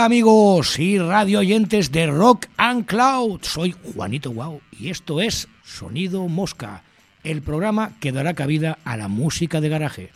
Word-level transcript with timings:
Hola 0.00 0.06
amigos 0.06 0.78
y 0.78 0.98
radio 0.98 1.40
oyentes 1.40 1.92
de 1.92 2.06
Rock 2.06 2.46
and 2.56 2.86
Cloud. 2.86 3.40
Soy 3.42 3.74
Juanito 3.92 4.30
Guau 4.30 4.62
y 4.72 4.88
esto 4.88 5.20
es 5.20 5.46
Sonido 5.62 6.26
Mosca, 6.26 6.84
el 7.22 7.42
programa 7.42 7.92
que 8.00 8.10
dará 8.10 8.32
cabida 8.32 8.78
a 8.84 8.96
la 8.96 9.08
música 9.08 9.60
de 9.60 9.68
garaje. 9.68 10.10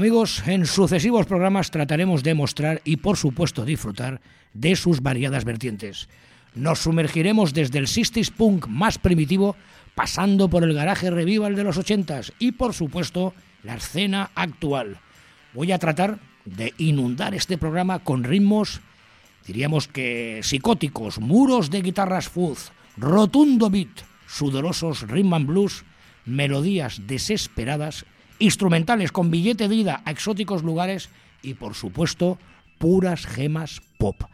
Amigos, 0.00 0.42
en 0.46 0.64
sucesivos 0.64 1.26
programas 1.26 1.70
trataremos 1.70 2.22
de 2.22 2.32
mostrar 2.32 2.80
y 2.86 2.96
por 2.96 3.18
supuesto 3.18 3.66
disfrutar 3.66 4.22
de 4.54 4.74
sus 4.74 5.02
variadas 5.02 5.44
vertientes. 5.44 6.08
Nos 6.54 6.78
sumergiremos 6.78 7.52
desde 7.52 7.80
el 7.80 7.86
60 7.86 8.34
punk 8.34 8.66
más 8.66 8.96
primitivo, 8.96 9.56
pasando 9.94 10.48
por 10.48 10.64
el 10.64 10.72
garaje 10.72 11.10
revival 11.10 11.54
de 11.54 11.64
los 11.64 11.78
80s 11.78 12.32
y 12.38 12.52
por 12.52 12.72
supuesto 12.72 13.34
la 13.62 13.74
escena 13.74 14.30
actual. 14.34 14.96
Voy 15.52 15.70
a 15.70 15.78
tratar 15.78 16.18
de 16.46 16.72
inundar 16.78 17.34
este 17.34 17.58
programa 17.58 17.98
con 17.98 18.24
ritmos, 18.24 18.80
diríamos 19.46 19.86
que 19.86 20.40
psicóticos, 20.42 21.20
muros 21.20 21.68
de 21.68 21.82
guitarras 21.82 22.30
fuzz, 22.30 22.72
rotundo 22.96 23.68
beat, 23.68 24.00
sudorosos 24.26 25.02
rhythm 25.02 25.34
and 25.34 25.46
blues, 25.46 25.84
melodías 26.24 27.02
desesperadas 27.06 28.06
instrumentales 28.40 29.12
con 29.12 29.30
billete 29.30 29.68
de 29.68 29.74
ida 29.76 30.02
a 30.04 30.10
exóticos 30.10 30.64
lugares 30.64 31.08
y, 31.42 31.54
por 31.54 31.74
supuesto, 31.74 32.38
puras 32.78 33.26
gemas 33.26 33.80
pop. 33.98 34.24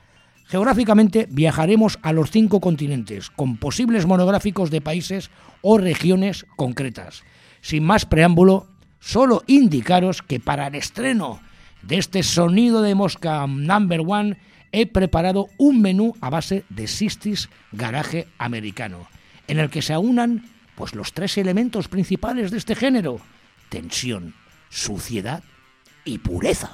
Geográficamente 0.44 1.26
viajaremos 1.28 1.98
a 2.02 2.12
los 2.12 2.30
cinco 2.30 2.60
continentes, 2.60 3.30
con 3.30 3.56
posibles 3.56 4.06
monográficos 4.06 4.70
de 4.70 4.80
países 4.80 5.30
o 5.60 5.76
regiones 5.76 6.46
concretas. 6.56 7.24
Sin 7.60 7.82
más 7.82 8.06
preámbulo, 8.06 8.68
solo 9.00 9.42
indicaros 9.48 10.22
que 10.22 10.38
para 10.38 10.68
el 10.68 10.76
estreno 10.76 11.40
de 11.82 11.98
este 11.98 12.22
sonido 12.22 12.80
de 12.82 12.94
mosca 12.94 13.46
number 13.46 14.02
one 14.06 14.36
he 14.70 14.86
preparado 14.86 15.48
un 15.58 15.82
menú 15.82 16.14
a 16.20 16.30
base 16.30 16.64
de 16.68 16.86
Sistis 16.86 17.48
Garaje 17.72 18.28
americano, 18.38 19.08
en 19.48 19.58
el 19.58 19.70
que 19.70 19.82
se 19.82 19.94
aunan 19.94 20.44
pues, 20.76 20.94
los 20.94 21.12
tres 21.12 21.38
elementos 21.38 21.88
principales 21.88 22.50
de 22.50 22.58
este 22.58 22.76
género, 22.76 23.20
tensión, 23.68 24.34
suciedad 24.68 25.42
y 26.04 26.18
pureza. 26.18 26.70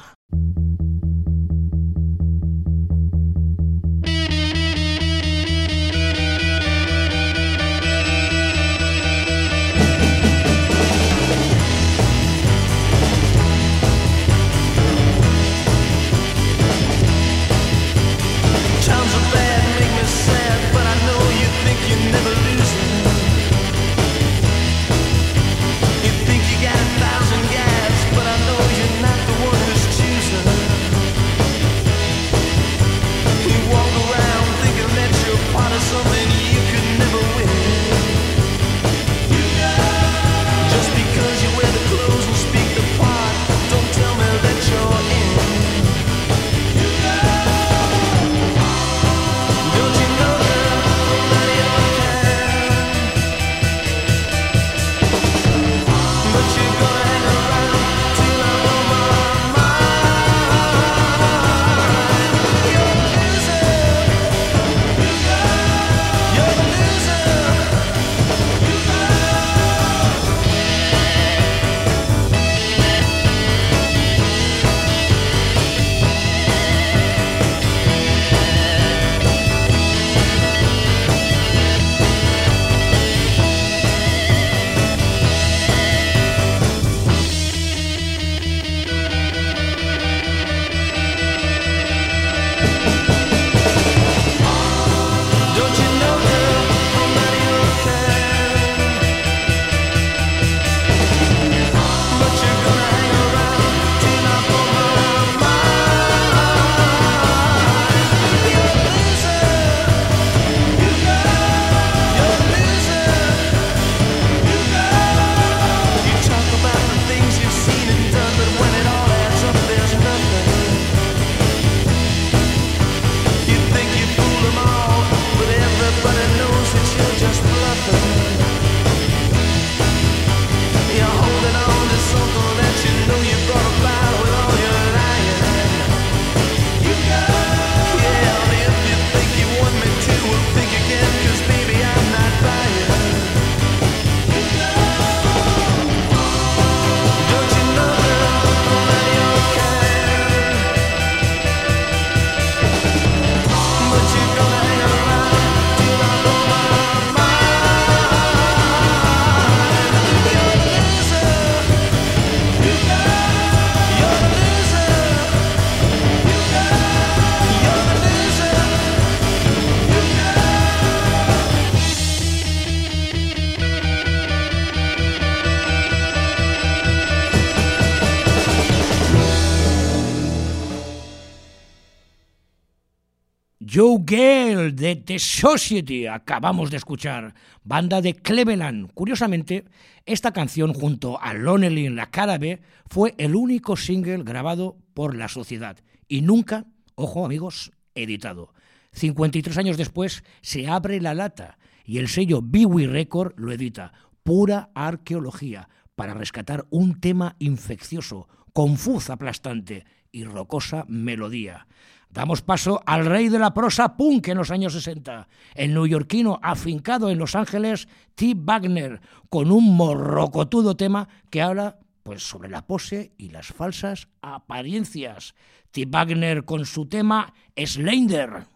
The 185.12 185.18
Society, 185.18 186.06
acabamos 186.06 186.70
de 186.70 186.78
escuchar, 186.78 187.34
banda 187.64 188.00
de 188.00 188.14
Cleveland. 188.14 188.91
Curiosamente, 188.94 189.66
esta 190.06 190.32
canción 190.32 190.72
junto 190.72 191.20
a 191.20 191.34
Lonely 191.34 191.84
en 191.84 191.97
la 191.97 192.10
cara 192.10 192.38
B 192.38 192.62
fue 192.88 193.14
el 193.18 193.34
único 193.34 193.76
single 193.76 194.22
grabado 194.22 194.78
por 194.94 195.14
la 195.14 195.28
sociedad 195.28 195.76
y 196.09 196.22
nunca, 196.22 196.64
ojo 196.94 197.26
amigos, 197.26 197.72
editado. 197.94 198.54
53 198.92 199.59
años 199.59 199.76
después 199.76 200.24
se 200.41 200.66
abre 200.66 200.98
la 200.98 201.12
lata 201.12 201.59
y 201.84 201.98
el 201.98 202.09
sello 202.09 202.41
Biwi 202.41 202.86
Record 202.86 203.34
lo 203.36 203.53
edita. 203.53 203.92
Pura 204.22 204.70
arqueología 204.74 205.68
para 205.94 206.14
rescatar 206.14 206.66
un 206.70 207.00
tema 207.00 207.36
infeccioso, 207.38 208.28
confusa 208.54 209.12
aplastante 209.12 209.84
y 210.10 210.24
rocosa 210.24 210.86
melodía. 210.88 211.66
Damos 212.12 212.42
paso 212.42 212.82
al 212.84 213.06
rey 213.06 213.30
de 213.30 213.38
la 213.38 213.54
prosa 213.54 213.97
punk 213.97 214.28
en 214.28 214.36
los 214.36 214.50
años 214.50 214.74
60, 214.74 215.28
el 215.54 215.72
neoyorquino 215.72 216.38
afincado 216.42 217.09
en 217.09 217.16
Los 217.18 217.34
Ángeles, 217.34 217.88
T. 218.14 218.34
Wagner, 218.36 219.00
con 219.30 219.50
un 219.50 219.74
morrocotudo 219.74 220.76
tema 220.76 221.09
que 221.30 221.41
habla 221.41 221.78
pues, 222.03 222.22
sobre 222.22 222.50
la 222.50 222.66
pose 222.66 223.12
y 223.16 223.30
las 223.30 223.47
falsas 223.47 224.09
apariencias. 224.20 225.34
T. 225.70 225.86
Wagner 225.86 226.44
con 226.44 226.66
su 226.66 226.86
tema 226.86 227.32
Slender. 227.56 228.47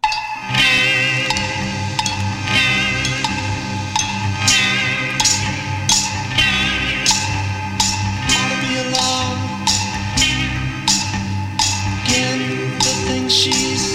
she's 13.37 13.86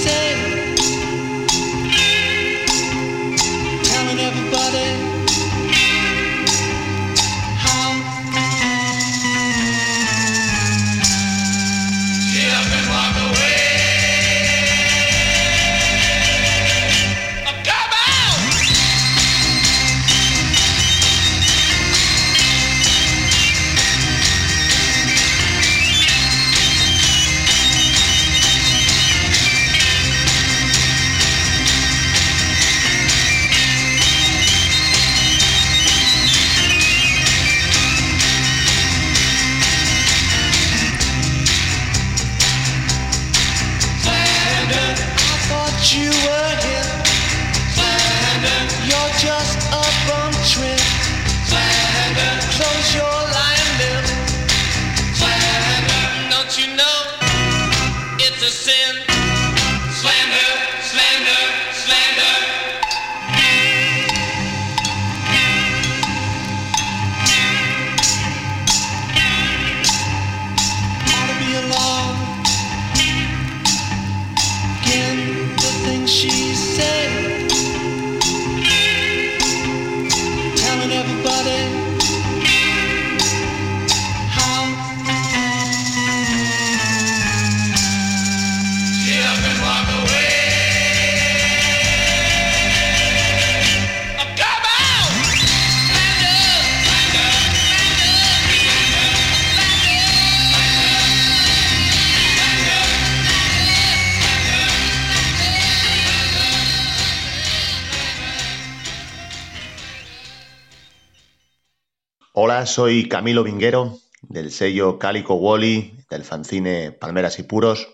soy 112.66 113.08
Camilo 113.08 113.44
Vinguero, 113.44 113.98
del 114.22 114.50
sello 114.50 114.98
Cálico 114.98 115.34
Wally, 115.34 115.96
del 116.10 116.24
fanzine 116.24 116.92
Palmeras 116.92 117.38
y 117.38 117.42
Puros. 117.42 117.88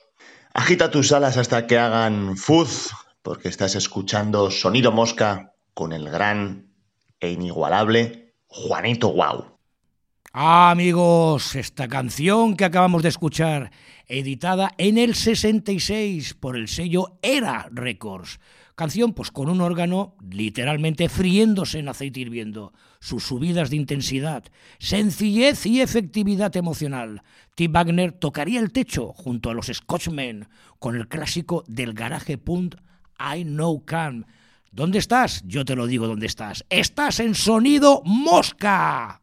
Agita 0.54 0.90
tus 0.90 1.12
alas 1.12 1.36
hasta 1.36 1.66
que 1.66 1.78
hagan 1.78 2.36
fuzz, 2.36 2.90
porque 3.22 3.48
estás 3.48 3.74
escuchando 3.74 4.50
Sonido 4.50 4.92
Mosca 4.92 5.52
con 5.74 5.92
el 5.92 6.10
gran 6.10 6.72
e 7.20 7.30
inigualable 7.30 8.34
Juanito 8.46 9.08
Guau. 9.08 9.58
Ah, 10.32 10.70
amigos, 10.70 11.54
esta 11.54 11.88
canción 11.88 12.56
que 12.56 12.64
acabamos 12.64 13.02
de 13.02 13.08
escuchar, 13.08 13.70
editada 14.06 14.72
en 14.78 14.98
el 14.98 15.14
66 15.14 16.34
por 16.34 16.56
el 16.56 16.68
sello 16.68 17.18
Era 17.22 17.68
Records. 17.72 18.38
Canción 18.78 19.12
pues 19.12 19.32
con 19.32 19.50
un 19.50 19.60
órgano 19.60 20.14
literalmente 20.30 21.08
friéndose 21.08 21.80
en 21.80 21.88
aceite 21.88 22.20
hirviendo 22.20 22.72
sus 23.00 23.24
subidas 23.24 23.70
de 23.70 23.76
intensidad, 23.76 24.44
sencillez 24.78 25.66
y 25.66 25.80
efectividad 25.80 26.56
emocional. 26.56 27.24
T. 27.56 27.66
Wagner 27.66 28.12
tocaría 28.12 28.60
el 28.60 28.70
techo 28.70 29.12
junto 29.12 29.50
a 29.50 29.54
los 29.54 29.66
Scotchmen 29.66 30.46
con 30.78 30.94
el 30.94 31.08
clásico 31.08 31.64
del 31.66 31.92
garaje 31.92 32.38
punt 32.38 32.76
I 33.18 33.42
Know 33.42 33.84
Can. 33.84 34.26
¿Dónde 34.70 35.00
estás? 35.00 35.42
Yo 35.44 35.64
te 35.64 35.74
lo 35.74 35.88
digo 35.88 36.06
dónde 36.06 36.26
estás. 36.26 36.64
Estás 36.70 37.18
en 37.18 37.34
sonido 37.34 38.00
mosca. 38.04 39.22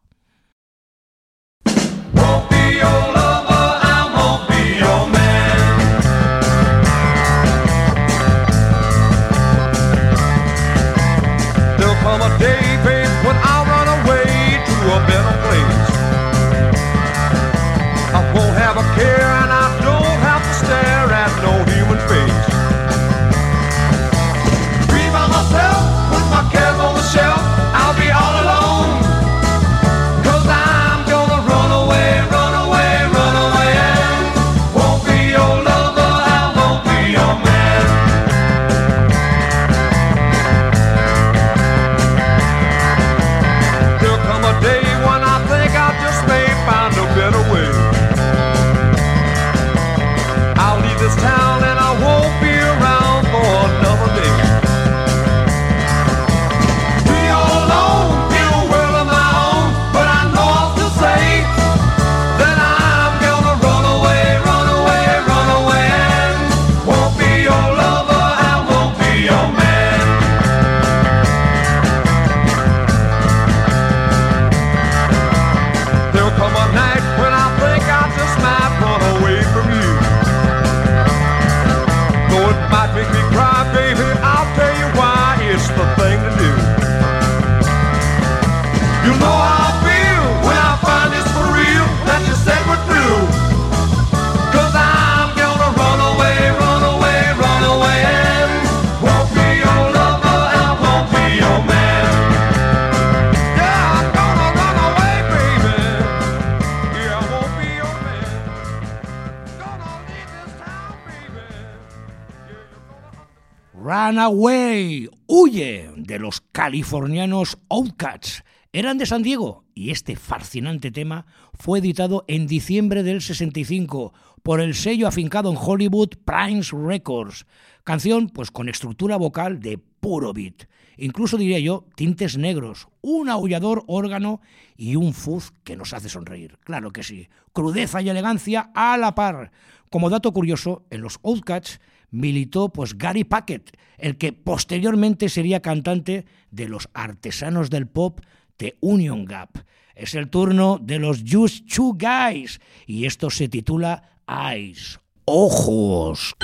Run 113.86 114.18
Away, 114.18 115.12
huye 115.28 115.92
de 115.96 116.18
los 116.18 116.42
californianos 116.42 117.60
Outcats. 117.70 118.44
Eran 118.74 118.98
de 118.98 119.06
San 119.06 119.22
Diego 119.22 119.64
y 119.76 119.92
este 119.92 120.16
fascinante 120.16 120.90
tema 120.90 121.28
fue 121.54 121.78
editado 121.78 122.26
en 122.28 122.48
diciembre 122.48 123.04
del 123.04 123.22
65 123.22 124.12
por 124.42 124.60
el 124.60 124.74
sello 124.74 125.08
afincado 125.08 125.52
en 125.52 125.58
Hollywood 125.62 126.16
Primes 126.26 126.72
Records. 126.72 127.46
Canción 127.84 128.30
pues 128.30 128.50
con 128.50 128.70
estructura 128.70 129.18
vocal 129.18 129.60
de 129.60 129.78
puro 129.78 130.34
beat. 130.34 130.64
Incluso 130.98 131.38
diría 131.38 131.60
yo 131.60 131.86
tintes 131.96 132.40
negros, 132.40 132.88
un 133.02 133.30
aullador 133.30 133.84
órgano 133.86 134.42
y 134.76 134.96
un 134.96 135.14
fuzz 135.14 135.52
que 135.64 135.76
nos 135.76 135.94
hace 135.94 136.10
sonreír. 136.10 136.58
Claro 136.64 136.90
que 136.90 137.04
sí. 137.04 137.30
Crudeza 137.54 138.02
y 138.02 138.10
elegancia 138.10 138.72
a 138.74 138.98
la 138.98 139.14
par. 139.14 139.52
Como 139.92 140.10
dato 140.10 140.34
curioso, 140.34 140.88
en 140.90 141.02
los 141.02 141.20
Outcats 141.22 141.80
militó 142.16 142.70
pues 142.70 142.98
Gary 142.98 143.24
Packett, 143.24 143.78
el 143.98 144.18
que 144.18 144.34
posteriormente 144.34 145.30
sería 145.30 145.62
cantante 145.62 146.26
de 146.52 146.70
los 146.70 146.90
artesanos 146.94 147.70
del 147.70 147.88
pop 147.88 148.20
de 148.58 148.78
Union 148.80 149.26
Gap. 149.26 149.50
Es 149.96 150.16
el 150.16 150.30
turno 150.30 150.80
de 150.82 151.00
los 151.00 151.24
Just 151.30 151.72
Two 151.74 151.98
Guys 151.98 152.60
y 152.86 153.06
esto 153.06 153.30
se 153.30 153.48
titula 153.48 154.20
Eyes, 154.28 155.00
Ojos. 155.26 156.36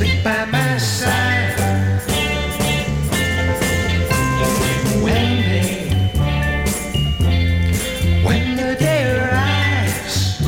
Stick 0.00 0.24
by 0.24 0.46
my 0.46 0.78
side. 0.78 1.60
When 5.04 5.44
when 8.24 8.56
the 8.56 8.76
day 8.76 9.02
arrives, 9.12 10.40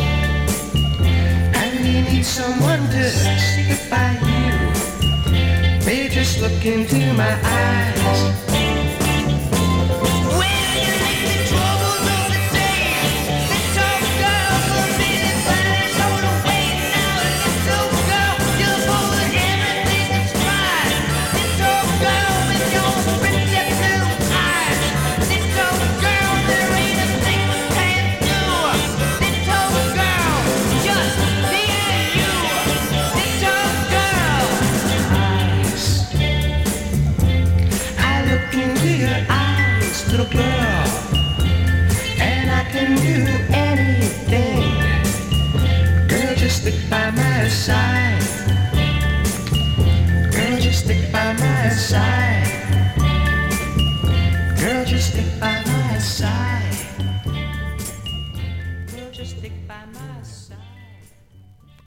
and 1.61 1.85
you 1.85 2.01
need 2.01 2.25
someone 2.25 2.81
to 2.97 3.11
stick 3.11 3.91
by 3.91 4.17
you, 4.25 5.81
they 5.81 6.09
just 6.09 6.41
look 6.41 6.65
into 6.65 7.13
my 7.13 7.35
eyes. 7.45 8.02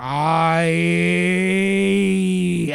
¡Ay! 0.08 0.72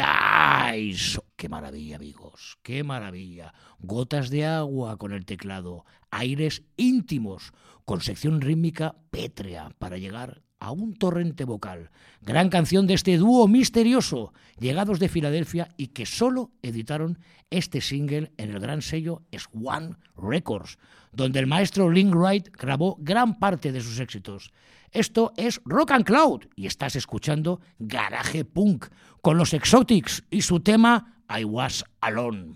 ¡Ay! 0.03 0.93
¡Qué 1.37 1.47
maravilla, 1.47 1.95
amigos! 1.95 2.57
¡Qué 2.61 2.83
maravilla! 2.83 3.53
Gotas 3.79 4.29
de 4.29 4.45
agua 4.45 4.97
con 4.97 5.13
el 5.13 5.23
teclado, 5.23 5.85
aires 6.09 6.63
íntimos, 6.75 7.53
con 7.85 8.01
sección 8.01 8.41
rítmica 8.41 8.97
pétrea 9.11 9.69
para 9.79 9.97
llegar 9.97 10.41
a 10.59 10.71
un 10.73 10.93
torrente 10.93 11.45
vocal. 11.45 11.89
Gran 12.21 12.49
canción 12.49 12.85
de 12.85 12.95
este 12.95 13.15
dúo 13.15 13.47
misterioso, 13.47 14.33
llegados 14.59 14.99
de 14.99 15.07
Filadelfia 15.07 15.69
y 15.77 15.87
que 15.87 16.05
solo 16.05 16.51
editaron 16.61 17.17
este 17.49 17.79
single 17.79 18.33
en 18.35 18.51
el 18.51 18.59
gran 18.59 18.81
sello 18.81 19.23
Swan 19.37 19.97
Records, 20.17 20.77
donde 21.13 21.39
el 21.39 21.47
maestro 21.47 21.89
Link 21.89 22.13
Wright 22.13 22.49
grabó 22.57 22.97
gran 22.99 23.39
parte 23.39 23.71
de 23.71 23.79
sus 23.79 24.01
éxitos. 24.01 24.51
Esto 24.91 25.31
es 25.37 25.61
Rock 25.63 25.91
and 25.91 26.05
Cloud 26.05 26.47
y 26.55 26.65
estás 26.65 26.97
escuchando 26.97 27.61
Garage 27.79 28.43
Punk 28.43 28.87
con 29.21 29.37
los 29.37 29.53
Exotics 29.53 30.23
y 30.29 30.41
su 30.41 30.59
tema 30.59 31.23
I 31.29 31.45
Was 31.45 31.85
Alone. 32.01 32.55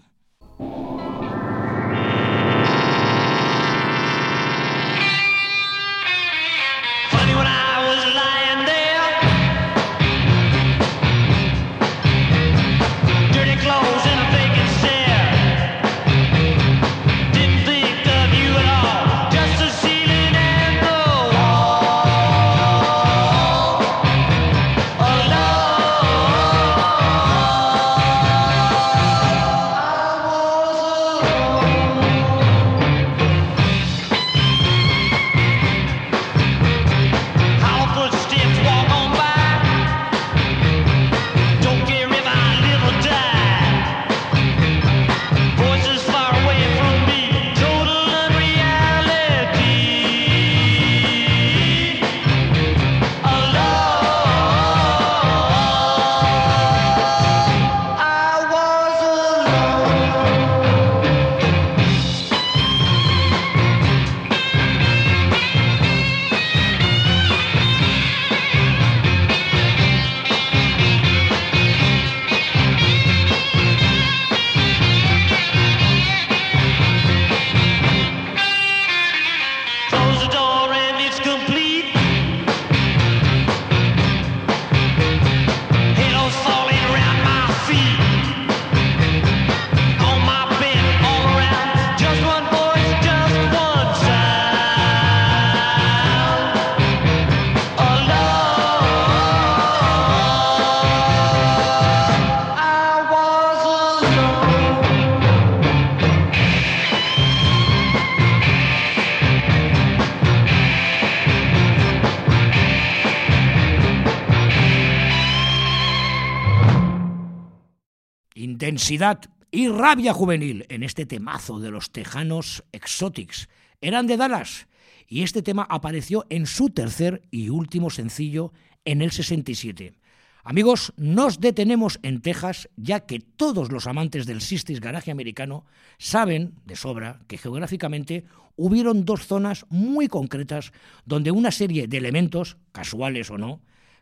Y 119.49 119.67
rabia 119.67 120.13
juvenil 120.13 120.67
en 120.69 120.83
este 120.83 121.07
temazo 121.07 121.59
de 121.59 121.71
los 121.71 121.91
tejanos 121.91 122.63
Exotics. 122.71 123.49
Eran 123.81 124.05
de 124.05 124.15
Dallas 124.15 124.67
y 125.07 125.23
este 125.23 125.41
tema 125.41 125.65
apareció 125.67 126.27
en 126.29 126.45
su 126.45 126.69
tercer 126.69 127.23
y 127.31 127.49
último 127.49 127.89
sencillo 127.89 128.53
en 128.83 129.01
el 129.01 129.09
67. 129.09 129.95
Amigos, 130.43 130.93
nos 130.97 131.39
detenemos 131.39 131.99
en 132.03 132.21
Texas, 132.21 132.69
ya 132.75 133.07
que 133.07 133.19
todos 133.19 133.71
los 133.71 133.87
amantes 133.87 134.27
del 134.27 134.41
Sistis 134.41 134.81
Garaje 134.81 135.09
americano 135.09 135.65
saben 135.97 136.53
de 136.65 136.75
sobra 136.75 137.21
que 137.27 137.39
geográficamente 137.39 138.25
hubieron 138.55 139.03
dos 139.03 139.25
zonas 139.25 139.65
muy 139.69 140.07
concretas 140.07 140.73
donde 141.05 141.31
una 141.31 141.49
serie 141.49 141.87
de 141.87 141.97
elementos, 141.97 142.57
casuales 142.71 143.31
o 143.31 143.39
no, 143.39 143.61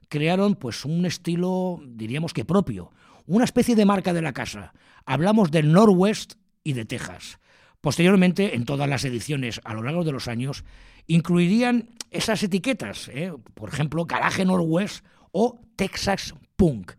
crearon 0.09 0.55
pues 0.55 0.83
un 0.83 1.05
estilo, 1.05 1.81
diríamos 1.85 2.33
que 2.33 2.43
propio, 2.43 2.91
una 3.25 3.45
especie 3.45 3.75
de 3.75 3.85
marca 3.85 4.13
de 4.13 4.21
la 4.21 4.33
casa. 4.33 4.73
Hablamos 5.05 5.51
del 5.51 5.71
Northwest 5.71 6.33
y 6.63 6.73
de 6.73 6.85
Texas. 6.85 7.39
Posteriormente, 7.81 8.55
en 8.55 8.65
todas 8.65 8.87
las 8.87 9.03
ediciones 9.03 9.59
a 9.63 9.73
lo 9.73 9.83
largo 9.83 10.03
de 10.03 10.13
los 10.13 10.27
años, 10.27 10.63
incluirían 11.07 11.89
esas 12.11 12.41
etiquetas, 12.43 13.09
¿eh? 13.09 13.33
por 13.53 13.69
ejemplo, 13.69 14.05
Garaje 14.05 14.45
Northwest 14.45 15.05
o 15.31 15.59
Texas 15.75 16.33
Punk. 16.55 16.93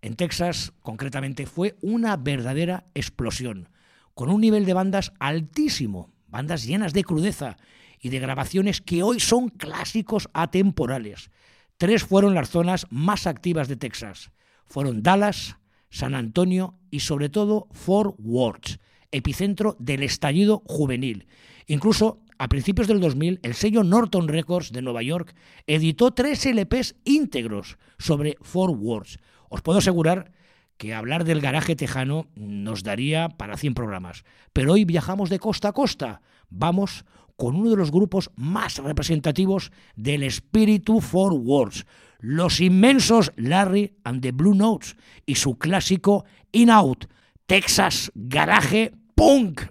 En 0.00 0.16
Texas, 0.16 0.72
concretamente, 0.80 1.46
fue 1.46 1.76
una 1.82 2.16
verdadera 2.16 2.86
explosión, 2.94 3.68
con 4.14 4.30
un 4.30 4.40
nivel 4.40 4.64
de 4.64 4.74
bandas 4.74 5.12
altísimo, 5.18 6.12
bandas 6.26 6.64
llenas 6.64 6.92
de 6.92 7.04
crudeza 7.04 7.56
y 8.00 8.08
de 8.08 8.18
grabaciones 8.18 8.80
que 8.80 9.02
hoy 9.02 9.20
son 9.20 9.48
clásicos 9.48 10.28
atemporales. 10.32 11.30
Tres 11.76 12.04
fueron 12.04 12.34
las 12.34 12.50
zonas 12.50 12.86
más 12.90 13.26
activas 13.26 13.68
de 13.68 13.76
Texas. 13.76 14.32
Fueron 14.66 15.02
Dallas, 15.02 15.56
San 15.92 16.14
Antonio 16.14 16.74
y 16.90 17.00
sobre 17.00 17.28
todo 17.28 17.68
Fort 17.70 18.16
Worth, 18.18 18.80
epicentro 19.12 19.76
del 19.78 20.02
estallido 20.02 20.62
juvenil. 20.64 21.26
Incluso 21.66 22.18
a 22.38 22.48
principios 22.48 22.88
del 22.88 22.98
2000, 22.98 23.40
el 23.42 23.54
sello 23.54 23.84
Norton 23.84 24.26
Records 24.26 24.72
de 24.72 24.82
Nueva 24.82 25.02
York 25.02 25.34
editó 25.66 26.12
tres 26.12 26.44
LPs 26.46 26.96
íntegros 27.04 27.78
sobre 27.98 28.36
Fort 28.40 28.74
Worth. 28.76 29.20
Os 29.50 29.60
puedo 29.60 29.78
asegurar 29.78 30.32
que 30.78 30.94
hablar 30.94 31.24
del 31.24 31.42
garaje 31.42 31.76
tejano 31.76 32.26
nos 32.34 32.82
daría 32.82 33.28
para 33.28 33.58
100 33.58 33.74
programas. 33.74 34.24
Pero 34.52 34.72
hoy 34.72 34.84
viajamos 34.84 35.28
de 35.30 35.38
costa 35.38 35.68
a 35.68 35.72
costa. 35.72 36.22
Vamos 36.48 37.04
con 37.36 37.54
uno 37.54 37.70
de 37.70 37.76
los 37.76 37.92
grupos 37.92 38.30
más 38.34 38.78
representativos 38.78 39.70
del 39.94 40.22
espíritu 40.22 41.00
Fort 41.00 41.36
Worth, 41.38 41.86
los 42.22 42.60
inmensos 42.60 43.32
Larry 43.36 43.98
and 44.04 44.22
the 44.22 44.30
Blue 44.30 44.54
Notes 44.54 44.96
y 45.26 45.34
su 45.34 45.58
clásico 45.58 46.24
In 46.52 46.70
Out, 46.70 47.06
Texas 47.46 48.10
Garage 48.14 48.92
Punk. 49.14 49.62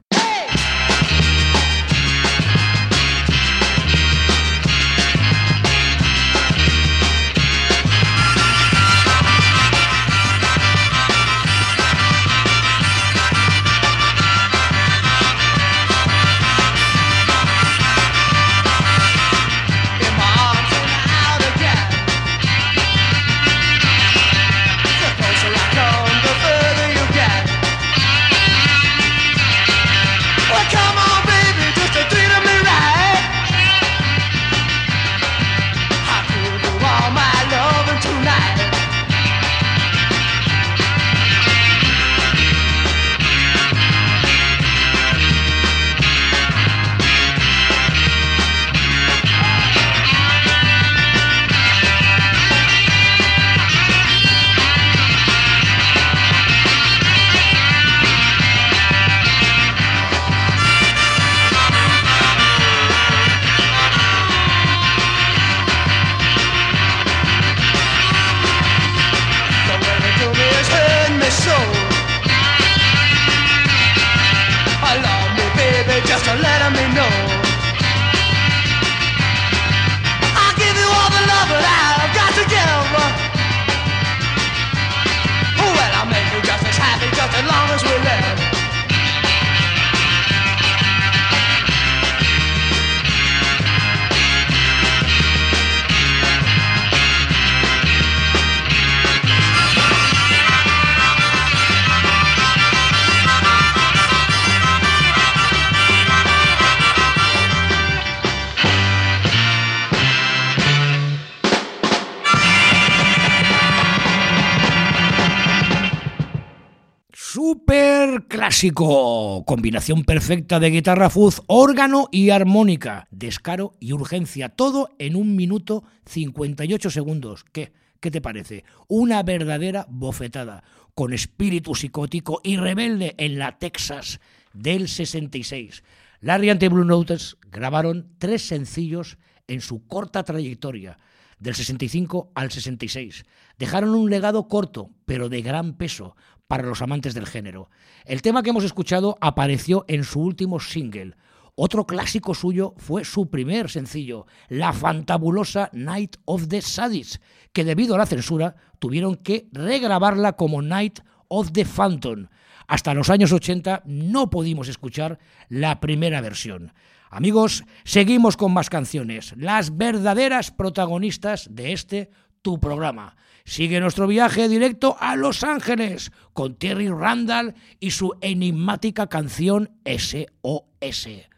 Clásico, 118.62 119.44
combinación 119.48 120.04
perfecta 120.04 120.60
de 120.60 120.70
guitarra 120.70 121.10
fuzz, 121.10 121.42
órgano 121.48 122.08
y 122.12 122.30
armónica, 122.30 123.08
descaro 123.10 123.74
y 123.80 123.92
urgencia, 123.92 124.50
todo 124.50 124.90
en 125.00 125.16
un 125.16 125.36
minuto 125.36 125.84
58 126.06 126.92
segundos. 126.92 127.44
¿Qué? 127.52 127.74
¿Qué 128.00 128.12
te 128.12 128.22
parece? 128.22 128.64
Una 128.88 129.24
verdadera 129.24 129.88
bofetada, 129.90 130.64
con 130.94 131.12
espíritu 131.12 131.74
psicótico 131.74 132.40
y 132.44 132.58
rebelde 132.58 133.16
en 133.18 133.40
la 133.40 133.58
Texas 133.58 134.20
del 134.54 134.90
66. 134.90 135.84
Larry 136.20 136.52
and 136.52 136.64
Blue 136.70 136.86
Notes 136.86 137.38
grabaron 137.52 138.10
tres 138.20 138.44
sencillos 138.44 139.18
en 139.48 139.62
su 139.62 139.88
corta 139.88 140.22
trayectoria, 140.24 141.00
del 141.42 141.56
65 141.56 142.32
al 142.36 142.52
66. 142.52 143.26
Dejaron 143.58 143.96
un 143.96 144.10
legado 144.10 144.48
corto, 144.48 144.92
pero 145.06 145.28
de 145.28 145.42
gran 145.42 145.74
peso 145.74 146.16
para 146.52 146.68
los 146.68 146.82
amantes 146.82 147.14
del 147.14 147.28
género. 147.28 147.70
El 148.04 148.22
tema 148.22 148.44
que 148.44 148.50
hemos 148.50 148.66
escuchado 148.66 149.18
apareció 149.22 149.86
en 149.88 150.04
su 150.04 150.20
último 150.20 150.60
single. 150.60 151.16
Otro 151.56 151.88
clásico 151.88 152.36
suyo 152.36 152.74
fue 152.76 153.06
su 153.06 153.30
primer 153.30 153.70
sencillo, 153.70 154.26
la 154.50 154.74
fantabulosa 154.74 155.70
Night 155.72 156.18
of 156.26 156.50
the 156.50 156.62
Sadists, 156.62 157.22
que 157.54 157.64
debido 157.64 157.96
a 157.96 158.00
la 158.00 158.06
censura 158.06 158.58
tuvieron 158.80 159.16
que 159.16 159.48
regrabarla 159.54 160.34
como 160.34 160.62
Night 160.62 161.00
of 161.30 161.54
the 161.54 161.64
Phantom. 161.64 162.28
Hasta 162.68 162.94
los 162.94 163.10
años 163.10 163.32
80 163.32 163.84
no 163.86 164.30
pudimos 164.30 164.68
escuchar 164.68 165.20
la 165.48 165.80
primera 165.80 166.20
versión. 166.20 166.74
Amigos, 167.10 167.64
seguimos 167.86 168.36
con 168.36 168.52
más 168.52 168.70
canciones, 168.70 169.34
las 169.38 169.78
verdaderas 169.78 170.52
protagonistas 170.52 171.48
de 171.50 171.72
este 171.72 172.12
tu 172.42 172.60
programa. 172.60 173.16
Sigue 173.52 173.82
nuestro 173.82 174.08
viaje 174.08 174.48
directo 174.48 174.96
a 174.98 175.18
Los 175.18 175.44
Ángeles 175.44 176.14
con 176.32 176.56
Terry 176.56 176.88
Randall 176.88 177.54
y 177.82 177.92
su 177.92 178.14
enigmática 178.22 179.08
canción 179.08 179.72
SOS. 179.86 180.30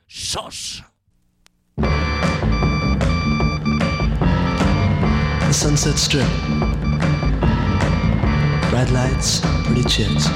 SOS. 0.06 0.84
The 1.76 1.82
Sunset 5.54 5.97
Strip. 5.97 6.28
Bright 8.69 8.91
lights, 8.91 9.41
pretty 9.65 9.84
chicks. 9.86 10.30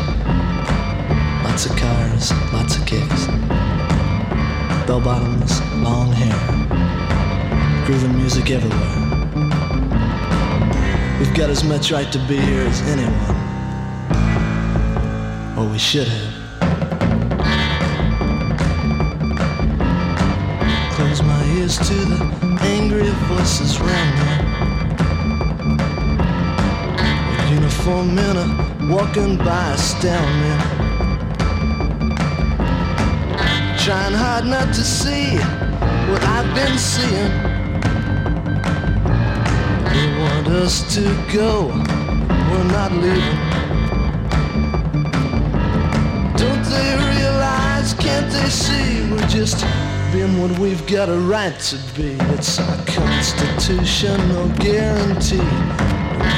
Lots 1.44 1.68
of 1.68 1.78
cars, 1.78 2.34
lots 2.54 2.76
of 2.76 2.84
kicks. 2.88 3.28
Bell 4.88 5.00
bottoms, 5.00 5.62
long 5.84 6.12
hair. 6.12 6.34
Grooving 7.86 8.18
music 8.18 8.50
everywhere. 8.50 9.17
We've 11.20 11.34
got 11.36 11.50
as 11.50 11.64
much 11.64 11.92
right 11.92 12.12
to 12.12 12.20
be 12.28 12.38
here 12.38 12.62
as 12.62 12.82
anyone. 12.82 13.36
or 15.58 15.66
we 15.68 15.80
should 15.80 16.08
have. 16.08 16.34
Close 20.96 21.22
my 21.24 21.44
ears 21.58 21.78
to 21.78 21.94
the 21.94 22.58
angry 22.62 23.10
voices 23.28 23.80
round 23.80 24.14
me. 24.20 24.34
Uniform 27.56 28.14
men 28.14 28.38
are 28.38 28.96
walking 28.96 29.38
by, 29.38 29.72
astound 29.74 30.34
me. 30.44 30.54
Trying 33.84 34.14
hard 34.14 34.46
not 34.46 34.74
to 34.76 34.84
see 34.84 35.38
what 36.12 36.24
I've 36.24 36.54
been 36.54 36.78
seeing. 36.78 37.57
Want 40.48 40.60
us 40.60 40.96
to 40.96 41.02
go, 41.34 41.66
we're 41.68 42.72
not 42.72 42.94
leaving. 42.94 43.38
Don't 46.38 46.64
they 46.64 46.96
realize, 47.18 47.94
can't 47.96 48.32
they 48.32 48.48
see 48.48 49.12
we're 49.12 49.28
just 49.28 49.66
being 50.14 50.42
what 50.42 50.58
we've 50.58 50.88
got 50.88 51.10
a 51.10 51.18
right 51.18 51.60
to 51.60 51.76
be? 51.98 52.16
It's 52.34 52.60
our 52.60 52.78
constitutional 52.86 54.48
guarantee. 54.52 55.50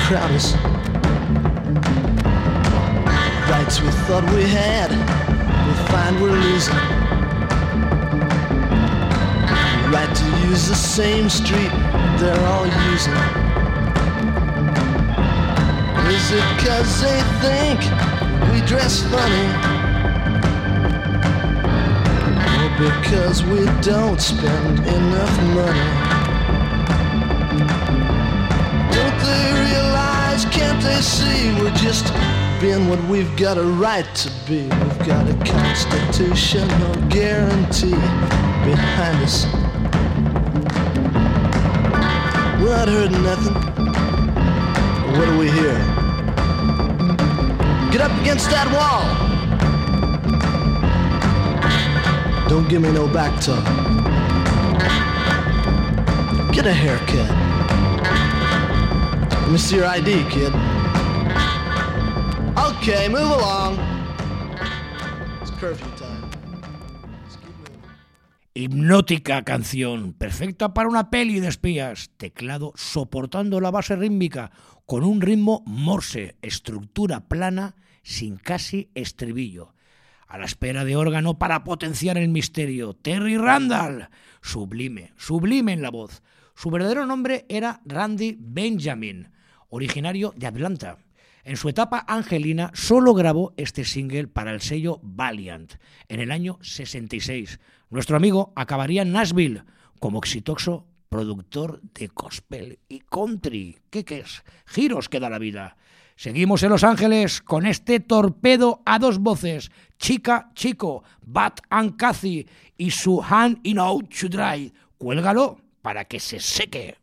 Crowd 0.08 0.32
us. 0.32 0.56
Rights 3.48 3.80
we 3.80 3.92
thought 4.08 4.28
we 4.34 4.42
had, 4.42 4.90
we 4.90 5.74
find 5.92 6.20
we're 6.20 6.32
losing. 6.32 6.74
Right 9.94 10.16
to 10.16 10.48
use 10.50 10.68
the 10.68 10.74
same 10.74 11.30
street 11.30 11.70
they're 12.18 12.48
all 12.48 12.66
using. 12.92 13.39
It 16.32 16.44
cause 16.60 17.02
they 17.02 17.20
think 17.42 17.80
we 18.52 18.62
dress 18.68 19.02
funny? 19.02 19.48
Or 22.54 22.70
because 22.78 23.44
we 23.44 23.66
don't 23.82 24.22
spend 24.22 24.78
enough 24.78 25.36
money? 25.56 25.90
Don't 28.94 29.20
they 29.26 29.72
realize, 29.72 30.46
can't 30.46 30.80
they 30.84 31.02
see 31.02 31.52
we're 31.60 31.74
just 31.74 32.14
being 32.62 32.88
what 32.90 33.04
we've 33.06 33.36
got 33.36 33.58
a 33.58 33.64
right 33.64 34.06
to 34.14 34.30
be? 34.48 34.62
We've 34.62 35.00
got 35.08 35.28
a 35.28 35.34
constitutional 35.52 36.94
guarantee 37.10 37.90
behind 38.70 39.18
us. 39.24 39.48
We're 42.62 42.76
not 42.78 42.88
hurting 42.88 43.24
nothing. 43.24 43.56
What 45.18 45.26
do 45.26 45.40
we 45.40 45.50
hear? 45.50 46.09
Get 47.92 48.02
up 48.02 48.22
against 48.22 48.52
that 48.52 48.68
wall. 48.72 49.04
Don't 52.48 52.70
give 52.70 52.82
me 52.84 52.92
no 52.92 53.08
back 53.08 53.42
talk. 53.42 53.66
Get 56.54 56.68
a 56.68 56.74
haircut. 56.74 57.30
Let 59.42 59.52
me 59.52 59.58
see 59.58 59.78
your 59.78 59.88
ID, 59.88 60.24
kid. 60.30 60.54
Okay, 62.58 63.10
move 63.10 63.32
along. 63.32 63.89
Hipnótica 68.60 69.46
canción, 69.46 70.12
perfecta 70.12 70.74
para 70.74 70.90
una 70.90 71.10
peli 71.10 71.40
de 71.40 71.48
espías, 71.48 72.12
teclado 72.18 72.74
soportando 72.76 73.62
la 73.62 73.72
base 73.72 73.96
rítmica 73.96 74.52
con 74.86 75.06
un 75.06 75.22
ritmo 75.22 75.64
morse, 75.66 76.36
estructura 76.42 77.30
plana 77.30 77.78
sin 78.04 78.36
casi 78.36 78.92
estribillo. 78.96 79.74
A 80.28 80.38
la 80.38 80.44
espera 80.44 80.84
de 80.84 80.98
órgano 80.98 81.40
para 81.40 81.64
potenciar 81.64 82.18
el 82.18 82.28
misterio, 82.28 82.96
Terry 82.96 83.38
Randall, 83.38 84.10
sublime, 84.42 85.14
sublime 85.16 85.72
en 85.72 85.82
la 85.82 85.90
voz. 85.90 86.22
Su 86.54 86.70
verdadero 86.70 87.06
nombre 87.06 87.46
era 87.48 87.80
Randy 87.86 88.36
Benjamin, 88.38 89.32
originario 89.70 90.34
de 90.36 90.48
Atlanta. 90.48 90.98
En 91.50 91.58
su 91.58 91.68
etapa 91.68 92.06
angelina 92.08 92.70
solo 92.76 93.16
grabó 93.16 93.56
este 93.58 93.84
single 93.84 94.28
para 94.28 94.52
el 94.52 94.62
sello 94.62 95.00
Valiant 95.02 95.74
en 96.08 96.20
el 96.20 96.30
año 96.30 96.60
66. 96.62 97.60
Nuestro 97.90 98.18
amigo 98.18 98.54
acabaría 98.56 99.02
en 99.02 99.14
Nashville 99.14 99.64
como 100.00 100.20
exitoso 100.20 100.86
productor 101.10 101.82
de 101.82 102.06
gospel 102.14 102.78
y 102.88 103.00
country. 103.00 103.80
¿Qué, 103.90 104.06
qué 104.06 104.20
es? 104.20 104.44
Giros 104.68 105.10
que 105.10 105.20
da 105.20 105.28
la 105.28 105.40
vida. 105.40 105.76
Seguimos 106.16 106.62
en 106.62 106.70
Los 106.70 106.84
Ángeles 106.84 107.42
con 107.42 107.66
este 107.66 108.00
torpedo 108.00 108.84
a 108.86 109.00
dos 109.00 109.18
voces, 109.18 109.72
Chica 109.98 110.52
Chico, 110.54 111.04
Bat 111.26 111.62
and 111.72 111.96
Cathy 111.96 112.48
y 112.78 112.92
su 112.92 113.24
Hand 113.24 113.62
in 113.64 113.80
Out 113.80 114.14
to 114.22 114.30
Dry. 114.30 114.72
Cuélgalo 115.00 115.60
para 115.82 116.06
que 116.06 116.20
se 116.20 116.40
seque. 116.40 117.00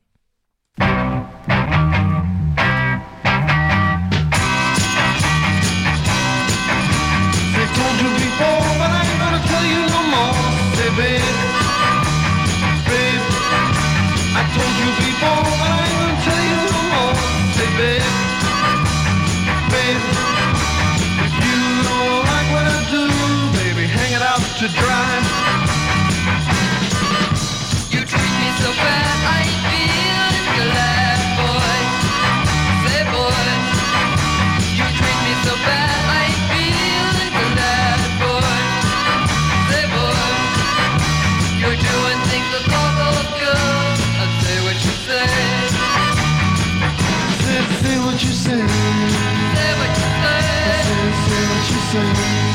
sing 51.92 52.45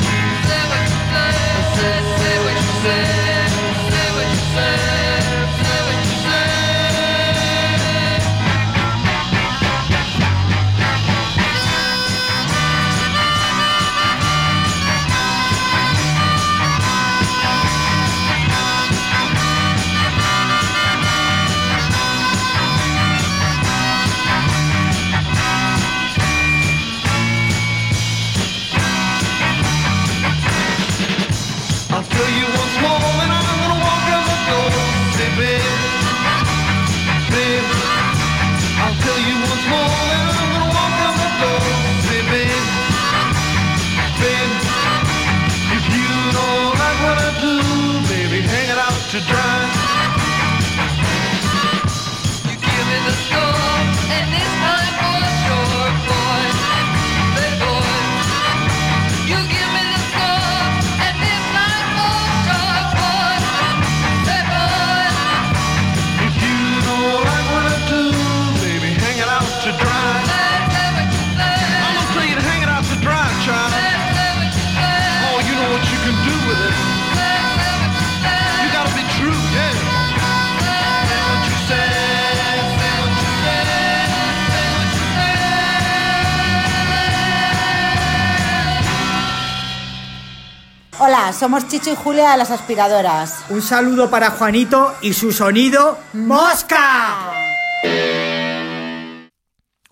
Hola, 91.22 91.34
somos 91.34 91.68
Chicho 91.68 91.92
y 91.92 91.96
Julia 91.96 92.32
de 92.32 92.38
las 92.38 92.50
aspiradoras. 92.50 93.46
Un 93.50 93.62
saludo 93.62 94.10
para 94.10 94.32
Juanito 94.32 94.92
y 95.04 95.14
su 95.14 95.32
sonido 95.32 96.00
¡Mosca! 96.14 97.32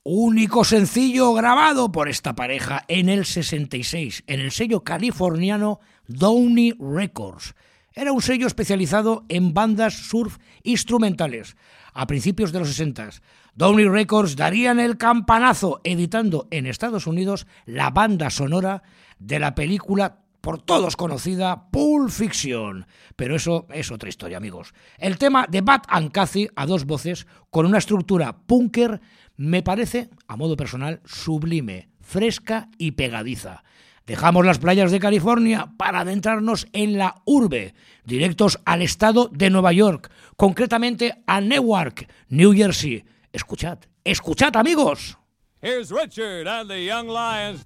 Único 0.02 0.64
sencillo 0.64 1.32
grabado 1.34 1.92
por 1.92 2.10
esta 2.10 2.34
pareja 2.34 2.84
en 2.88 3.10
el 3.10 3.26
66, 3.26 4.24
en 4.26 4.40
el 4.40 4.52
sello 4.52 4.84
californiano 4.84 5.82
Downey 6.08 6.74
Records. 6.80 7.54
Era 7.94 8.12
un 8.12 8.24
sello 8.24 8.48
especializado 8.48 9.26
en 9.30 9.54
bandas 9.54 9.94
surf 9.94 10.38
instrumentales. 10.64 11.58
A 11.94 12.08
principios 12.08 12.52
de 12.52 12.60
los 12.60 12.70
60, 12.70 13.10
Downey 13.54 13.88
Records 13.88 14.36
darían 14.36 14.80
el 14.80 14.98
campanazo 14.98 15.80
editando 15.84 16.48
en 16.50 16.66
Estados 16.66 17.06
Unidos 17.06 17.46
la 17.68 17.92
banda 17.92 18.32
sonora 18.32 18.82
de 19.20 19.38
la 19.38 19.54
película 19.54 20.24
por 20.42 20.62
todos 20.62 20.96
conocida 20.96 21.70
Pulp 21.72 22.10
Fiction. 22.10 22.86
Pero 23.16 23.36
eso 23.36 23.68
es 23.72 23.92
otra 23.92 24.10
historia, 24.10 24.38
amigos. 24.38 24.74
El 24.98 25.18
tema 25.18 25.46
de 25.50 25.62
Bat 25.62 25.86
and 25.88 26.12
Cathy 26.12 26.48
a 26.56 26.66
dos 26.66 26.86
voces, 26.86 27.28
con 27.50 27.66
una 27.66 27.78
estructura 27.78 28.38
punker, 28.46 29.02
me 29.36 29.64
parece, 29.64 30.10
a 30.28 30.36
modo 30.36 30.58
personal, 30.58 31.02
sublime, 31.06 31.90
fresca 32.02 32.70
y 32.78 32.92
pegadiza. 32.92 33.64
Dejamos 34.06 34.44
las 34.44 34.58
playas 34.58 34.92
de 34.92 35.00
California 35.00 35.74
para 35.78 36.00
adentrarnos 36.00 36.68
en 36.74 36.98
la 36.98 37.22
urbe, 37.26 37.76
directos 38.06 38.60
al 38.66 38.82
estado 38.82 39.30
de 39.32 39.52
Nueva 39.52 39.72
York, 39.72 40.12
concretamente 40.36 41.22
a 41.28 41.42
Newark, 41.42 42.08
New 42.28 42.54
Jersey. 42.54 43.06
Escuchad, 43.32 43.78
escuchad 44.04 44.56
amigos. 44.56 45.20
Here's 45.62 45.92
Richard 45.92 46.48
and 46.48 46.70
the 46.70 46.84
Young 46.84 47.08
Lions. 47.08 47.64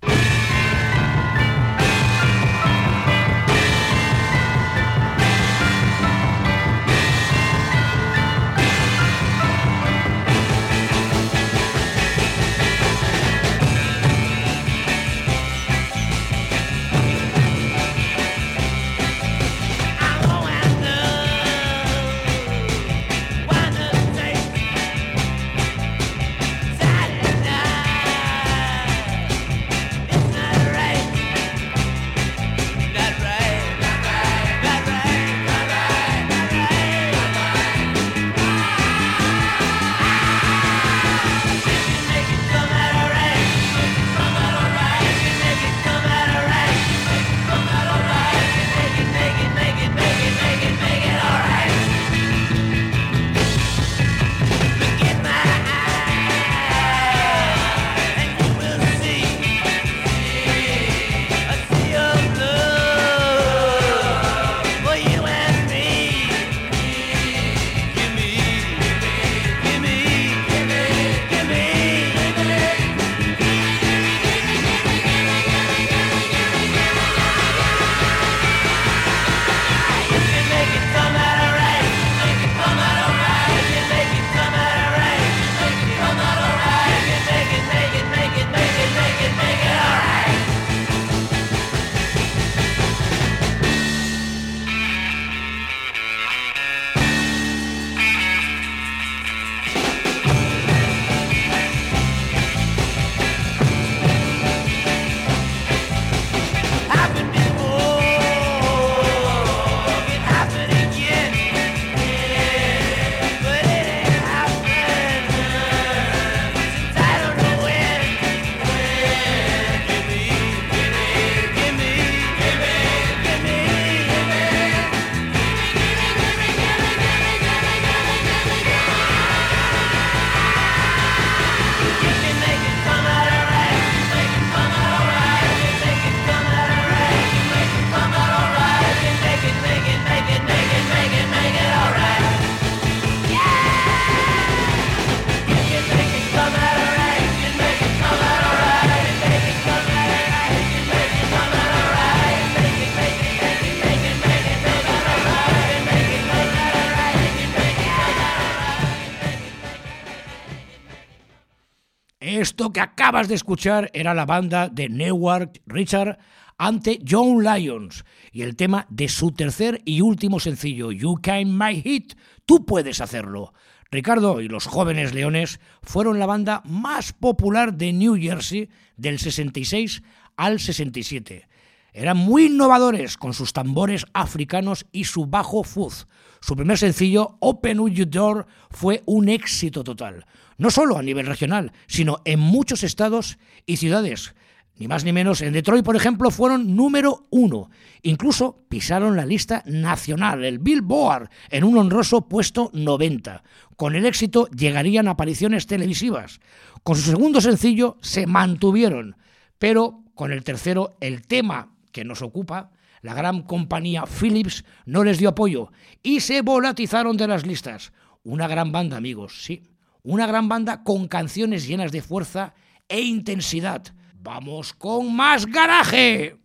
Que 162.71 162.80
acabas 162.80 163.28
de 163.28 163.36
escuchar 163.36 163.89
era 163.93 164.13
la 164.13 164.26
banda 164.26 164.69
de 164.69 164.88
Newark 164.88 165.62
Richard 165.65 166.17
ante 166.58 166.99
John 167.08 167.43
Lyons 167.43 168.06
y 168.32 168.43
el 168.43 168.56
tema 168.56 168.86
de 168.89 169.10
su 169.10 169.32
tercer 169.32 169.82
y 169.86 170.02
último 170.02 170.39
sencillo, 170.39 170.91
You 170.91 171.19
Can 171.21 171.58
My 171.58 171.82
Hit, 171.82 172.13
Tú 172.45 172.65
puedes 172.65 173.02
hacerlo. 173.02 173.54
Ricardo 173.89 174.41
y 174.41 174.47
los 174.47 174.65
jóvenes 174.65 175.13
leones 175.13 175.60
fueron 175.82 176.19
la 176.19 176.26
banda 176.26 176.62
más 176.65 177.13
popular 177.13 177.73
de 177.73 177.93
New 177.93 178.15
Jersey 178.15 178.69
del 178.97 179.19
66 179.19 180.04
al 180.36 180.60
67. 180.60 181.47
Eran 181.93 182.17
muy 182.17 182.45
innovadores 182.45 183.17
con 183.17 183.34
sus 183.34 183.53
tambores 183.53 184.06
africanos 184.13 184.88
y 184.91 185.03
su 185.03 185.27
bajo 185.27 185.63
fuzz. 185.63 186.08
Su 186.41 186.56
primer 186.56 186.77
sencillo, 186.79 187.38
Open 187.39 187.79
Up 187.79 187.91
Your 187.91 188.10
Door, 188.10 188.47
fue 188.71 189.03
un 189.06 189.29
éxito 189.29 189.84
total. 189.84 190.25
No 190.58 190.71
solo 190.71 190.97
a 190.97 191.03
nivel 191.03 191.27
regional, 191.27 191.71
sino 191.88 192.21
en 192.25 192.39
muchos 192.39 192.84
estados 192.84 193.38
y 193.67 193.77
ciudades. 193.77 194.34
Ni 194.77 194.88
más 194.88 195.06
ni 195.06 195.13
menos, 195.13 195.41
en 195.41 195.53
Detroit, 195.53 195.86
por 195.86 195.95
ejemplo, 195.95 196.32
fueron 196.32 196.75
número 196.75 197.27
uno. 197.29 197.69
Incluso 198.01 198.65
pisaron 198.69 199.15
la 199.15 199.25
lista 199.25 199.62
nacional, 199.67 200.43
el 200.43 200.58
Billboard, 200.58 201.29
en 201.51 201.63
un 201.63 201.77
honroso 201.77 202.27
puesto 202.27 202.71
90. 202.73 203.43
Con 203.77 203.95
el 203.95 204.08
éxito 204.08 204.47
llegarían 204.47 205.08
apariciones 205.08 205.67
televisivas. 205.67 206.39
Con 206.82 206.95
su 206.95 207.12
segundo 207.12 207.39
sencillo 207.39 207.97
se 208.01 208.25
mantuvieron, 208.25 209.15
pero 209.60 210.03
con 210.15 210.32
el 210.32 210.43
tercero, 210.43 210.97
el 210.99 211.21
tema 211.21 211.72
que 211.93 212.03
nos 212.03 212.21
ocupa, 212.21 212.71
la 213.01 213.13
gran 213.13 213.43
compañía 213.43 214.03
Philips 214.06 214.65
no 214.86 215.06
les 215.06 215.19
dio 215.19 215.29
apoyo 215.29 215.71
y 216.01 216.19
se 216.19 216.41
volatizaron 216.41 217.15
de 217.15 217.27
las 217.27 217.45
listas. 217.45 217.93
Una 218.23 218.47
gran 218.47 218.73
banda, 218.73 218.97
amigos, 218.97 219.43
sí. 219.43 219.69
Una 220.01 220.27
gran 220.27 220.49
banda 220.49 220.84
con 220.84 221.08
canciones 221.08 221.65
llenas 221.65 221.93
de 221.93 222.01
fuerza 222.01 222.53
e 222.89 223.01
intensidad. 223.01 223.84
Vamos 224.15 224.73
con 224.73 225.15
más 225.15 225.45
garaje. 225.45 226.38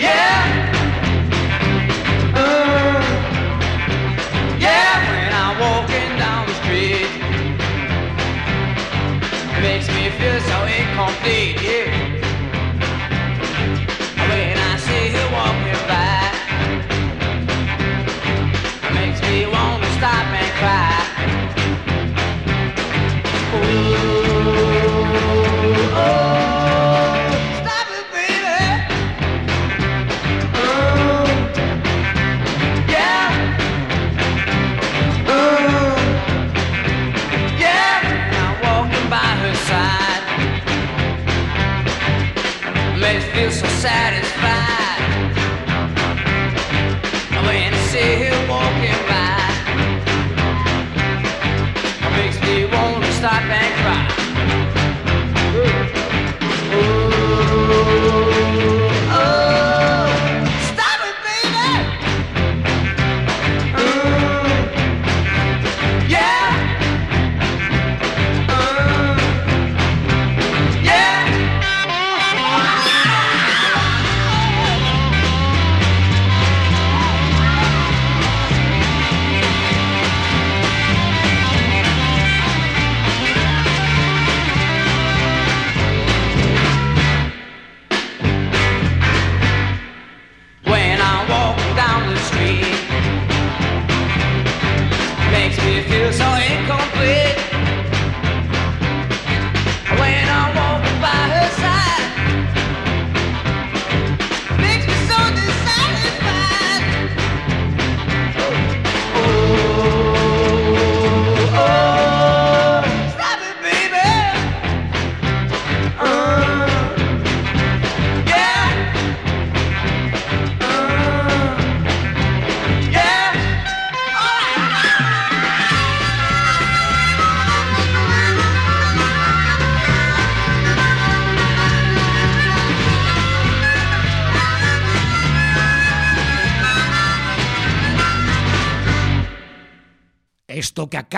Yeah, 0.00 0.57
just 10.18 10.46
so 10.46 10.64
incomplete. 10.64 11.62
Yeah. 11.62 11.87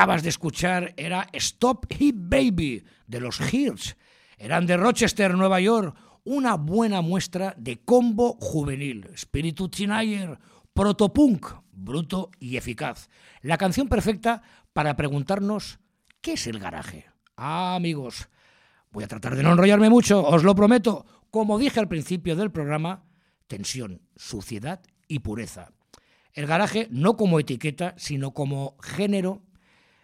Acabas 0.00 0.22
de 0.22 0.30
escuchar 0.30 0.94
era 0.96 1.28
Stop 1.34 1.92
Hit 1.92 2.16
Baby 2.16 2.82
de 3.06 3.20
los 3.20 3.38
Hears. 3.38 3.98
Eran 4.38 4.64
de 4.64 4.78
Rochester, 4.78 5.34
Nueva 5.34 5.60
York, 5.60 5.94
una 6.24 6.54
buena 6.54 7.02
muestra 7.02 7.54
de 7.58 7.84
combo 7.84 8.38
juvenil. 8.40 9.10
Espíritu 9.12 9.68
teenager, 9.68 10.38
protopunk, 10.72 11.48
bruto 11.70 12.30
y 12.38 12.56
eficaz. 12.56 13.10
La 13.42 13.58
canción 13.58 13.90
perfecta 13.90 14.40
para 14.72 14.96
preguntarnos 14.96 15.80
¿qué 16.22 16.32
es 16.32 16.46
el 16.46 16.58
garaje? 16.58 17.04
Ah, 17.36 17.74
amigos, 17.74 18.30
voy 18.92 19.04
a 19.04 19.08
tratar 19.08 19.36
de 19.36 19.42
no 19.42 19.52
enrollarme 19.52 19.90
mucho, 19.90 20.26
os 20.26 20.44
lo 20.44 20.54
prometo. 20.54 21.04
Como 21.30 21.58
dije 21.58 21.78
al 21.78 21.88
principio 21.88 22.36
del 22.36 22.50
programa, 22.50 23.04
tensión, 23.48 24.00
suciedad 24.16 24.80
y 25.08 25.18
pureza. 25.18 25.72
El 26.32 26.46
garaje 26.46 26.88
no 26.90 27.18
como 27.18 27.38
etiqueta, 27.38 27.92
sino 27.98 28.32
como 28.32 28.78
género, 28.80 29.42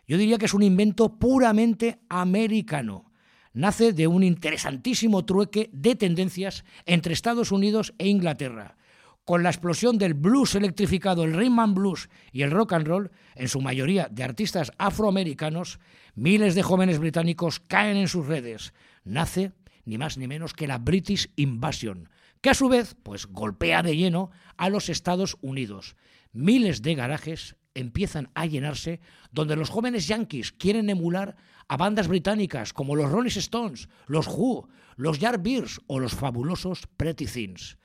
yo 0.07 0.19
diría 0.19 0.39
que 0.39 0.47
es 0.47 0.55
un 0.55 0.63
invento 0.63 1.19
puramente 1.19 2.01
americano. 2.09 3.11
Nace 3.53 3.93
de 3.93 4.07
un 4.07 4.23
interesantísimo 4.23 5.25
trueque 5.25 5.71
de 5.73 5.95
tendencias 5.95 6.65
entre 6.85 7.15
Estados 7.15 7.53
Unidos 7.53 7.95
e 7.99 8.09
Inglaterra. 8.09 8.77
Con 9.25 9.43
la 9.43 9.51
explosión 9.51 9.99
del 9.99 10.15
blues 10.15 10.55
electrificado, 10.55 11.25
el 11.25 11.35
rhythm 11.35 11.59
and 11.59 11.75
blues 11.75 12.09
y 12.33 12.43
el 12.43 12.53
rock 12.53 12.75
and 12.75 12.87
roll, 12.87 13.11
en 13.35 13.49
su 13.49 13.61
mayoría 13.61 14.09
de 14.11 14.23
artistas 14.23 14.73
afroamericanos, 14.79 15.81
miles 16.15 16.55
de 16.55 16.63
jóvenes 16.63 16.99
británicos 17.01 17.59
caen 17.59 17.97
en 17.97 18.09
sus 18.09 18.27
redes. 18.27 18.73
Nace 19.05 19.53
ni 19.85 19.99
más 19.99 20.19
ni 20.19 20.29
menos 20.29 20.53
que 20.53 20.67
la 20.67 20.79
British 20.79 21.31
Invasion, 21.37 22.11
que 22.41 22.51
a 22.51 22.55
su 22.55 22.69
vez 22.69 22.95
pues 23.03 23.27
golpea 23.27 23.83
de 23.83 23.97
lleno 23.97 24.31
a 24.57 24.69
los 24.69 24.89
Estados 24.89 25.39
Unidos. 25.41 25.97
Miles 26.33 26.83
de 26.83 26.95
garajes 26.95 27.57
empiezan 27.77 28.31
a 28.35 28.47
llenarse 28.47 29.01
donde 29.31 29.57
los 29.57 29.71
jóvenes 29.71 30.09
yankees 30.09 30.53
quieren 30.53 30.91
emular 30.91 31.37
a 31.69 31.77
bandas 31.77 32.09
británicas 32.09 32.73
como 32.73 32.97
los 32.97 33.11
Rolling 33.11 33.31
Stones, 33.37 33.89
los 34.07 34.27
Who, 34.27 34.69
los 34.97 35.19
Yardbirds 35.19 35.81
o 35.87 36.01
los 36.01 36.15
fabulosos 36.15 36.87
Pretty 36.97 37.27
Things. 37.27 37.79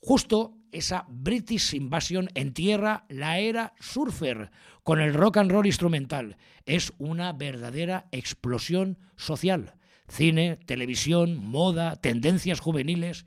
Justo 0.00 0.54
esa 0.70 1.06
British 1.08 1.74
Invasion 1.74 2.28
entierra 2.34 3.04
la 3.08 3.38
era 3.38 3.74
surfer 3.80 4.50
con 4.84 5.00
el 5.00 5.14
rock 5.14 5.38
and 5.38 5.50
roll 5.50 5.66
instrumental. 5.66 6.36
Es 6.66 6.92
una 6.98 7.32
verdadera 7.32 8.08
explosión 8.12 8.98
social. 9.16 9.74
Cine, 10.08 10.56
televisión, 10.66 11.36
moda, 11.36 11.96
tendencias 11.96 12.60
juveniles. 12.60 13.26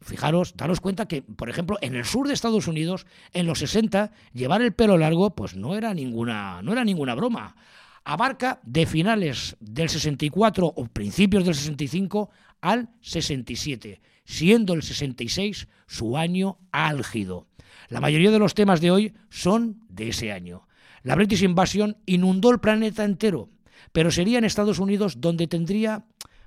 Fijaros, 0.00 0.56
daros 0.56 0.80
cuenta 0.80 1.06
que, 1.06 1.22
por 1.22 1.48
ejemplo, 1.48 1.78
en 1.80 1.94
el 1.94 2.04
sur 2.04 2.28
de 2.28 2.34
Estados 2.34 2.68
Unidos, 2.68 3.06
en 3.32 3.46
los 3.46 3.58
60, 3.60 4.12
llevar 4.32 4.62
el 4.62 4.72
pelo 4.72 4.98
largo, 4.98 5.34
pues 5.34 5.56
no 5.56 5.74
era 5.74 5.94
ninguna, 5.94 6.60
no 6.62 6.72
era 6.72 6.84
ninguna 6.84 7.14
broma. 7.14 7.56
Abarca 8.04 8.60
de 8.62 8.86
finales 8.86 9.56
del 9.58 9.88
64 9.88 10.66
o 10.66 10.86
principios 10.86 11.44
del 11.44 11.54
65 11.54 12.30
al 12.60 12.88
67, 13.00 14.00
siendo 14.24 14.74
el 14.74 14.82
66 14.82 15.66
su 15.86 16.16
año 16.16 16.58
álgido. 16.72 17.46
La 17.88 18.00
mayoría 18.00 18.30
de 18.30 18.38
los 18.38 18.54
temas 18.54 18.80
de 18.80 18.90
hoy 18.90 19.14
son 19.30 19.80
de 19.88 20.08
ese 20.08 20.32
año. 20.32 20.66
La 21.02 21.14
British 21.14 21.42
Invasion 21.42 21.96
inundó 22.06 22.50
el 22.50 22.58
planeta 22.58 23.04
entero, 23.04 23.48
pero 23.92 24.10
sería 24.10 24.38
en 24.38 24.44
Estados 24.44 24.78
Unidos 24.78 25.20
donde 25.20 25.46
tendría, 25.46 26.04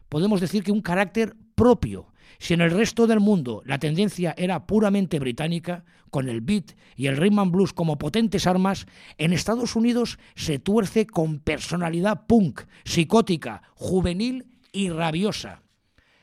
podemos 0.10 0.41
decir 0.41 0.64
que 0.64 0.72
un 0.72 0.82
carácter 0.82 1.36
propio. 1.56 2.12
Si 2.40 2.54
en 2.54 2.62
el 2.62 2.72
resto 2.72 3.06
del 3.06 3.20
mundo 3.20 3.62
la 3.66 3.80
tendencia 3.80 4.34
era 4.38 4.66
puramente 4.66 5.20
británica, 5.20 5.84
con 6.10 6.28
el 6.30 6.42
beat 6.42 6.72
y 6.96 7.08
el 7.08 7.18
rhythm 7.18 7.40
and 7.40 7.52
blues 7.52 7.74
como 7.74 7.98
potentes 7.98 8.48
armas, 8.48 8.88
en 9.18 9.34
Estados 9.34 9.76
Unidos 9.76 10.18
se 10.36 10.58
tuerce 10.58 11.06
con 11.06 11.40
personalidad 11.40 12.26
punk, 12.26 12.62
psicótica, 12.86 13.62
juvenil 13.76 14.48
y 14.72 14.90
rabiosa. 14.90 15.62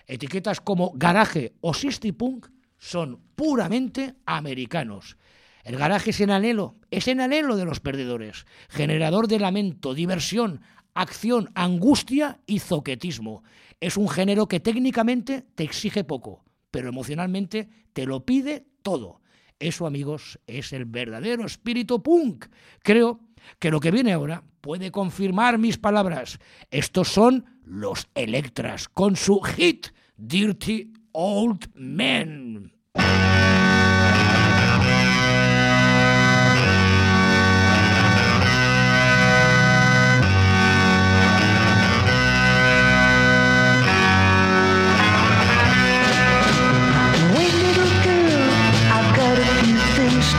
Etiquetas 0.07 0.61
como 0.61 0.93
garaje 0.95 1.55
o 1.61 1.75
sixty 1.75 2.13
punk 2.13 2.49
son 2.79 3.21
puramente 3.37 4.15
americanos. 4.25 5.17
El 5.65 5.77
garaje 5.77 6.11
es 6.11 6.21
el 6.21 6.31
anhelo, 6.31 6.77
es 6.93 7.09
el 7.09 7.19
anhelo 7.19 7.57
de 7.57 7.65
los 7.65 7.81
perdedores, 7.81 8.47
generador 8.69 9.27
de 9.27 9.41
lamento, 9.41 9.95
diversión, 9.95 10.61
acción, 10.97 11.51
angustia 11.55 12.41
y 12.47 12.59
zoquetismo. 12.59 13.45
Es 13.81 13.97
un 13.97 14.09
género 14.09 14.49
que 14.49 14.61
técnicamente 14.61 15.45
te 15.55 15.63
exige 15.63 16.03
poco, 16.03 16.45
pero 16.71 16.89
emocionalmente 16.89 17.69
te 17.93 18.07
lo 18.07 18.25
pide 18.25 18.67
todo. 18.83 19.21
Eso, 19.59 19.87
amigos, 19.87 20.39
es 20.47 20.73
el 20.73 20.87
verdadero 20.87 21.47
espíritu 21.47 22.03
punk. 22.03 22.47
Creo 22.83 23.21
que 23.59 23.71
lo 23.71 23.81
que 23.81 23.91
viene 23.91 24.13
ahora 24.13 24.43
puede 24.61 24.91
confirmar 24.91 25.59
mis 25.59 25.79
palabras. 25.79 26.39
Estos 26.71 27.09
son 27.09 27.45
los 27.65 28.09
Electras 28.15 28.89
con 28.89 29.17
su 29.17 29.41
hit 29.41 29.89
Dirty 30.17 30.93
Old 31.13 31.71
Men. 31.75 32.73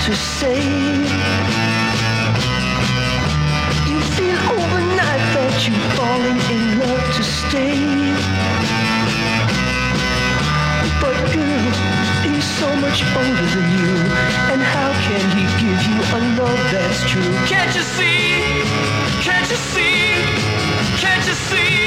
To 0.08 0.16
say. 0.16 0.64
You 3.91 3.99
feel 4.16 4.39
overnight 4.55 5.24
that 5.36 5.55
you're 5.68 5.89
falling 5.99 6.39
in 6.55 6.80
love 6.80 7.03
to 7.18 7.24
stay. 7.24 7.76
But 11.03 11.18
girl, 11.36 11.68
he's 12.24 12.47
so 12.55 12.70
much 12.80 13.03
older 13.20 13.47
than 13.51 13.68
you, 13.76 13.95
and 14.55 14.62
how 14.64 14.91
can 15.08 15.24
he 15.36 15.43
give 15.60 15.82
you 15.91 15.99
a 15.99 16.20
love 16.39 16.64
that's 16.72 17.03
true? 17.12 17.34
Can't 17.51 17.76
you 17.76 17.84
see? 17.84 18.64
Can't 19.28 19.49
you 19.51 19.60
see? 19.76 20.16
Can't 21.03 21.28
you 21.28 21.34
see? 21.34 21.86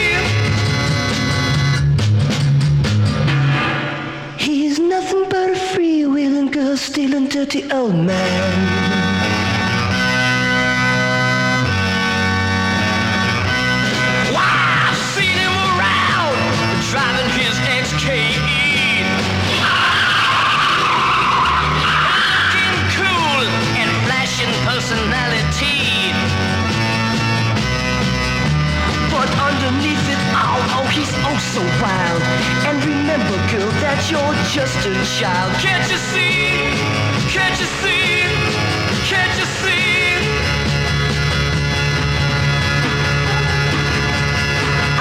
Underneath 29.38 30.08
it 30.08 30.20
all, 30.34 30.60
oh, 30.78 30.88
he's 30.92 31.12
oh 31.28 31.38
so 31.54 31.62
wild. 31.82 32.22
And 32.68 32.76
remember, 32.84 33.36
girl, 33.52 33.70
that 33.82 34.00
you're 34.10 34.36
just 34.50 34.86
a 34.86 34.94
child. 35.18 35.52
Can't 35.60 35.90
you 35.90 35.98
see? 35.98 36.79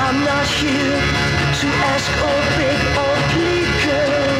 I'm 0.09 0.25
not 0.25 0.47
here 0.47 1.01
to 1.61 1.67
ask 1.93 2.09
or 2.27 2.39
beg 2.57 2.81
or 2.97 3.15
plead, 3.29 3.69
girl. 3.85 4.39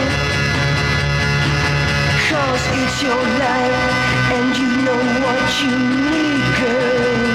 Cause 2.27 2.63
it's 2.81 3.03
your 3.03 3.21
life 3.37 3.93
and 4.33 4.57
you 4.57 4.69
know 4.81 5.01
what 5.21 5.45
you 5.61 5.73
need, 6.09 6.57
girl. 6.57 7.28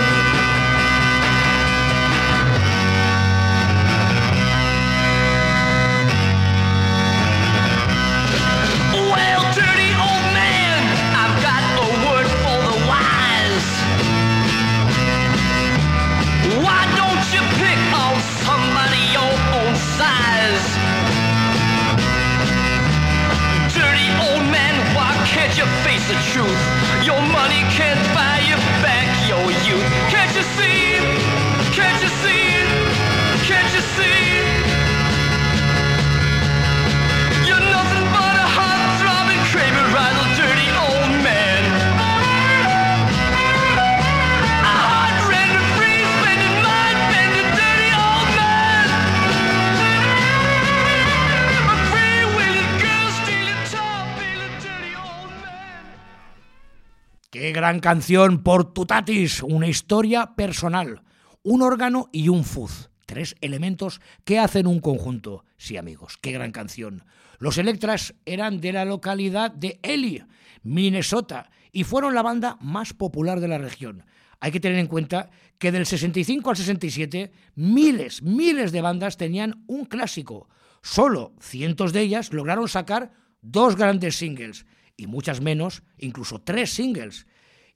Gran 57.65 57.81
canción 57.81 58.43
por 58.43 58.75
Tutatis, 58.75 59.43
una 59.43 59.67
historia 59.67 60.35
personal, 60.37 61.01
un 61.43 61.63
órgano 61.63 62.11
y 62.13 62.29
un 62.29 62.45
fuzz. 62.45 62.91
Tres 63.07 63.37
elementos 63.41 64.03
que 64.25 64.39
hacen 64.39 64.67
un 64.67 64.81
conjunto. 64.81 65.47
Sí, 65.57 65.79
amigos, 65.79 66.19
qué 66.21 66.33
gran 66.33 66.53
canción. 66.53 67.07
Los 67.39 67.57
Electras 67.57 68.17
eran 68.27 68.61
de 68.61 68.75
la 68.75 68.85
localidad 68.85 69.51
de 69.51 69.81
Ely, 69.83 70.25
Minnesota, 70.63 71.51
y 71.73 71.85
fueron 71.85 72.15
la 72.15 72.21
banda 72.21 72.59
más 72.61 72.93
popular 72.93 73.41
de 73.41 73.49
la 73.49 73.57
región. 73.57 74.05
Hay 74.41 74.53
que 74.53 74.61
tener 74.61 74.79
en 74.79 74.87
cuenta 74.87 75.31
que 75.57 75.73
del 75.73 75.87
65 75.87 76.51
al 76.51 76.57
67, 76.59 77.33
miles, 77.55 78.21
miles 78.21 78.73
de 78.73 78.83
bandas 78.83 79.17
tenían 79.17 79.65
un 79.69 79.87
clásico. 79.87 80.51
Solo 80.83 81.33
cientos 81.41 81.95
de 81.95 82.03
ellas 82.03 82.31
lograron 82.31 82.69
sacar 82.69 83.13
dos 83.41 83.75
grandes 83.75 84.17
singles, 84.17 84.67
y 84.99 85.07
muchas 85.07 85.41
menos, 85.41 85.83
incluso 85.97 86.43
tres 86.43 86.69
singles. 86.69 87.27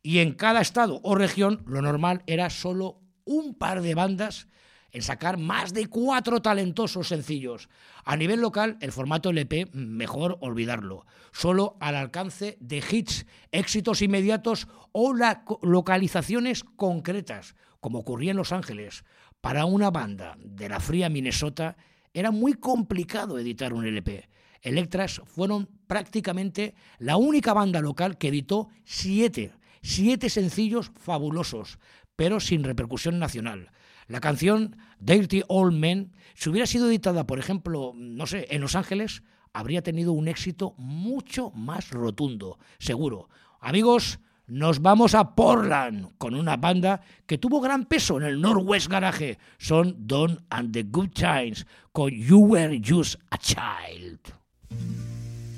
Y 0.09 0.21
en 0.21 0.33
cada 0.33 0.63
estado 0.63 1.03
o 1.03 1.15
región 1.17 1.63
lo 1.67 1.83
normal 1.83 2.23
era 2.27 2.49
solo 2.49 3.03
un 3.27 3.53
par 3.53 3.83
de 3.83 3.95
bandas 3.95 4.49
en 4.91 5.03
sacar 5.03 5.37
más 5.37 5.75
de 5.75 5.87
cuatro 5.87 6.41
talentosos 6.41 7.09
sencillos. 7.09 7.69
A 8.07 8.17
nivel 8.17 8.41
local, 8.41 8.79
el 8.81 8.91
formato 8.91 9.29
LP, 9.29 9.69
mejor 9.75 10.39
olvidarlo. 10.41 11.05
Solo 11.31 11.77
al 11.81 11.95
alcance 11.95 12.57
de 12.59 12.83
hits, 12.91 13.27
éxitos 13.53 14.01
inmediatos 14.01 14.67
o 14.93 15.13
localizaciones 15.61 16.65
concretas, 16.65 17.55
como 17.79 17.99
ocurría 17.99 18.31
en 18.31 18.39
Los 18.39 18.53
Ángeles. 18.53 19.05
Para 19.43 19.67
una 19.67 19.91
banda 19.91 20.39
de 20.39 20.71
la 20.71 20.81
fría 20.81 21.11
Minnesota 21.11 21.77
era 22.15 22.31
muy 22.31 22.55
complicado 22.55 23.39
editar 23.39 23.75
un 23.75 23.85
LP. 23.85 24.27
Electras 24.63 25.21
fueron 25.27 25.69
prácticamente 25.87 26.75
la 26.99 27.19
única 27.19 27.53
banda 27.53 27.83
local 27.83 28.17
que 28.17 28.29
editó 28.29 28.69
siete, 28.85 29.53
siete 29.83 30.31
sencillos 30.31 30.93
fabulosos, 30.95 31.79
pero 32.17 32.41
sin 32.41 32.65
repercusión 32.65 33.19
nacional. 33.19 33.71
La 34.07 34.21
canción 34.21 34.77
Dirty 35.01 35.43
Old 35.49 35.77
Men, 35.77 36.13
si 36.35 36.49
hubiera 36.49 36.67
sido 36.67 36.89
editada, 36.89 37.27
por 37.27 37.39
ejemplo, 37.39 37.93
no 37.95 38.27
sé, 38.27 38.47
en 38.51 38.61
Los 38.61 38.75
Ángeles, 38.75 39.23
habría 39.53 39.83
tenido 39.83 40.13
un 40.13 40.29
éxito 40.29 40.75
mucho 40.79 41.51
más 41.51 41.91
rotundo, 41.91 42.59
seguro. 42.79 43.29
Amigos, 43.61 44.19
nos 44.47 44.81
vamos 44.81 45.15
a 45.15 45.35
Portland 45.35 46.17
con 46.17 46.35
una 46.35 46.57
banda 46.57 47.03
que 47.27 47.37
tuvo 47.37 47.61
gran 47.61 47.85
peso 47.85 48.17
en 48.17 48.23
el 48.25 48.41
Northwest 48.41 48.89
Garage. 48.89 49.39
Son 49.59 49.95
Don 49.99 50.43
and 50.49 50.73
the 50.73 50.85
Good 50.85 51.11
Times 51.11 51.67
con 51.93 52.11
You 52.11 52.39
Were 52.39 52.81
Just 52.83 53.17
a 53.31 53.37
Child. 53.37 54.21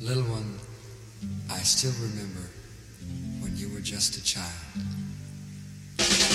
Little 0.01 0.25
one, 0.25 0.57
I 1.49 1.62
still 1.62 1.93
remember 2.03 2.60
were 3.81 3.85
just 3.85 4.16
a 4.16 4.22
child. 4.22 6.30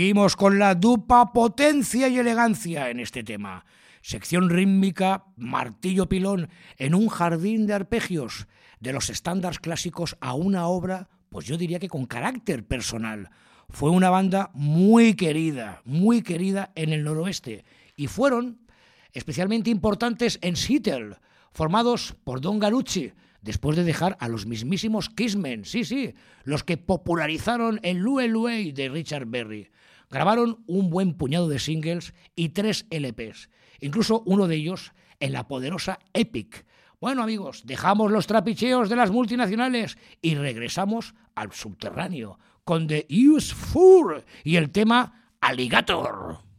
Seguimos 0.00 0.34
con 0.34 0.58
la 0.58 0.74
dupa 0.74 1.30
potencia 1.30 2.08
y 2.08 2.18
elegancia 2.18 2.88
en 2.88 3.00
este 3.00 3.22
tema. 3.22 3.66
Sección 4.00 4.48
rítmica, 4.48 5.26
martillo 5.36 6.08
pilón, 6.08 6.48
en 6.78 6.94
un 6.94 7.08
jardín 7.08 7.66
de 7.66 7.74
arpegios, 7.74 8.46
de 8.80 8.94
los 8.94 9.10
estándares 9.10 9.58
clásicos 9.58 10.16
a 10.22 10.32
una 10.32 10.68
obra, 10.68 11.10
pues 11.28 11.44
yo 11.44 11.58
diría 11.58 11.78
que 11.78 11.90
con 11.90 12.06
carácter 12.06 12.66
personal. 12.66 13.28
Fue 13.68 13.90
una 13.90 14.08
banda 14.08 14.50
muy 14.54 15.16
querida, 15.16 15.82
muy 15.84 16.22
querida 16.22 16.72
en 16.76 16.94
el 16.94 17.04
noroeste, 17.04 17.66
y 17.94 18.06
fueron 18.06 18.62
especialmente 19.12 19.68
importantes 19.68 20.38
en 20.40 20.56
Seattle, 20.56 21.16
formados 21.52 22.16
por 22.24 22.40
Don 22.40 22.58
Garucci, 22.58 23.12
después 23.42 23.76
de 23.76 23.84
dejar 23.84 24.16
a 24.18 24.28
los 24.28 24.46
mismísimos 24.46 25.10
Kissmen, 25.10 25.66
sí, 25.66 25.84
sí, 25.84 26.14
los 26.44 26.64
que 26.64 26.78
popularizaron 26.78 27.80
el 27.82 27.98
Lue 27.98 28.28
Lue 28.28 28.72
de 28.72 28.88
Richard 28.88 29.26
Berry. 29.26 29.68
Grabaron 30.10 30.64
un 30.66 30.90
buen 30.90 31.14
puñado 31.14 31.48
de 31.48 31.60
singles 31.60 32.14
y 32.34 32.50
tres 32.50 32.86
LPs, 32.90 33.48
incluso 33.80 34.22
uno 34.26 34.48
de 34.48 34.56
ellos 34.56 34.92
en 35.20 35.32
la 35.32 35.46
poderosa 35.46 36.00
Epic. 36.12 36.66
Bueno 37.00 37.22
amigos, 37.22 37.62
dejamos 37.64 38.10
los 38.10 38.26
trapicheos 38.26 38.88
de 38.88 38.96
las 38.96 39.10
multinacionales 39.10 39.96
y 40.20 40.34
regresamos 40.34 41.14
al 41.34 41.52
subterráneo 41.52 42.38
con 42.64 42.88
The 42.88 43.06
Useful 43.08 44.24
y 44.44 44.56
el 44.56 44.70
tema 44.70 45.32
Alligator. 45.40 46.49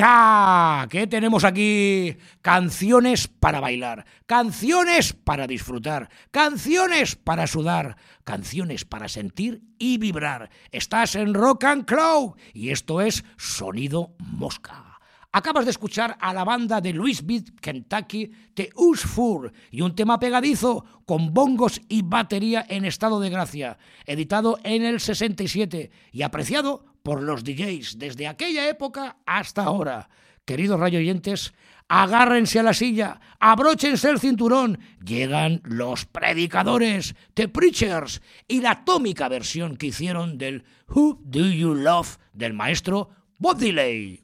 ¡Hija! 0.00 0.86
¿Qué 0.88 1.06
tenemos 1.06 1.44
aquí? 1.44 2.16
Canciones 2.40 3.28
para 3.28 3.60
bailar, 3.60 4.06
canciones 4.24 5.12
para 5.12 5.46
disfrutar, 5.46 6.08
canciones 6.30 7.16
para 7.16 7.46
sudar, 7.46 7.98
canciones 8.24 8.86
para 8.86 9.08
sentir 9.08 9.60
y 9.78 9.98
vibrar. 9.98 10.48
Estás 10.72 11.16
en 11.16 11.34
Rock 11.34 11.64
and 11.64 11.84
Crow 11.84 12.34
y 12.54 12.70
esto 12.70 13.02
es 13.02 13.26
Sonido 13.36 14.14
Mosca. 14.20 14.98
Acabas 15.32 15.66
de 15.66 15.72
escuchar 15.72 16.16
a 16.18 16.32
la 16.32 16.44
banda 16.44 16.80
de 16.80 16.94
Louisville, 16.94 17.52
Kentucky, 17.60 18.32
The 18.54 18.70
Usfur, 18.76 19.52
y 19.70 19.82
un 19.82 19.94
tema 19.94 20.18
pegadizo 20.18 20.84
con 21.04 21.34
bongos 21.34 21.78
y 21.90 22.00
batería 22.02 22.64
en 22.66 22.86
estado 22.86 23.20
de 23.20 23.28
gracia, 23.28 23.76
editado 24.06 24.58
en 24.64 24.82
el 24.82 24.98
67 24.98 25.90
y 26.10 26.22
apreciado 26.22 26.89
por 27.02 27.22
los 27.22 27.44
DJs 27.44 27.98
desde 27.98 28.26
aquella 28.26 28.68
época 28.68 29.18
hasta 29.26 29.62
ahora. 29.62 30.08
Queridos 30.44 30.80
rayo 30.80 30.98
oyentes, 30.98 31.52
agárrense 31.88 32.58
a 32.58 32.62
la 32.62 32.74
silla, 32.74 33.20
abróchense 33.38 34.10
el 34.10 34.20
cinturón, 34.20 34.78
llegan 35.04 35.60
los 35.64 36.06
predicadores, 36.06 37.14
The 37.34 37.48
Preachers, 37.48 38.22
y 38.48 38.60
la 38.60 38.72
atómica 38.72 39.28
versión 39.28 39.76
que 39.76 39.86
hicieron 39.86 40.38
del 40.38 40.64
Who 40.88 41.20
Do 41.22 41.46
You 41.46 41.74
Love 41.74 42.18
del 42.32 42.54
maestro 42.54 43.10
Bob 43.38 43.58
Dylan. 43.58 44.20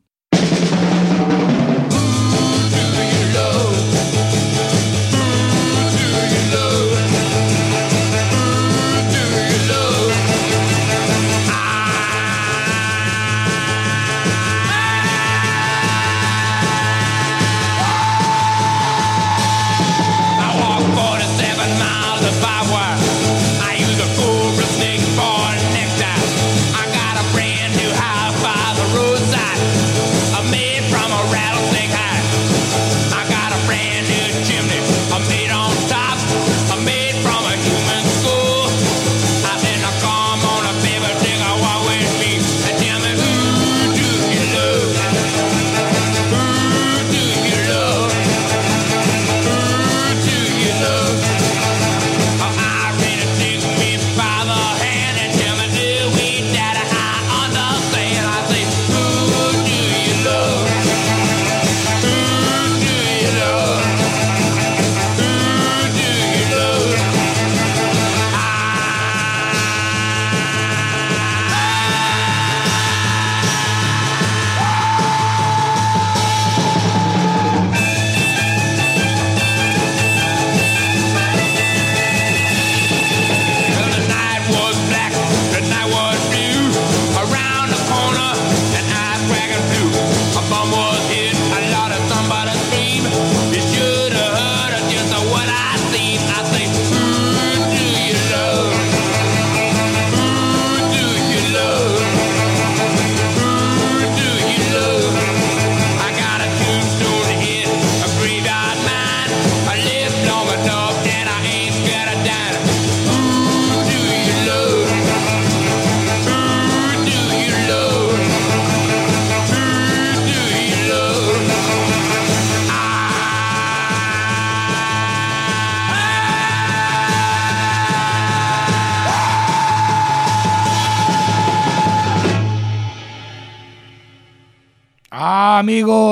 I 3.39 3.96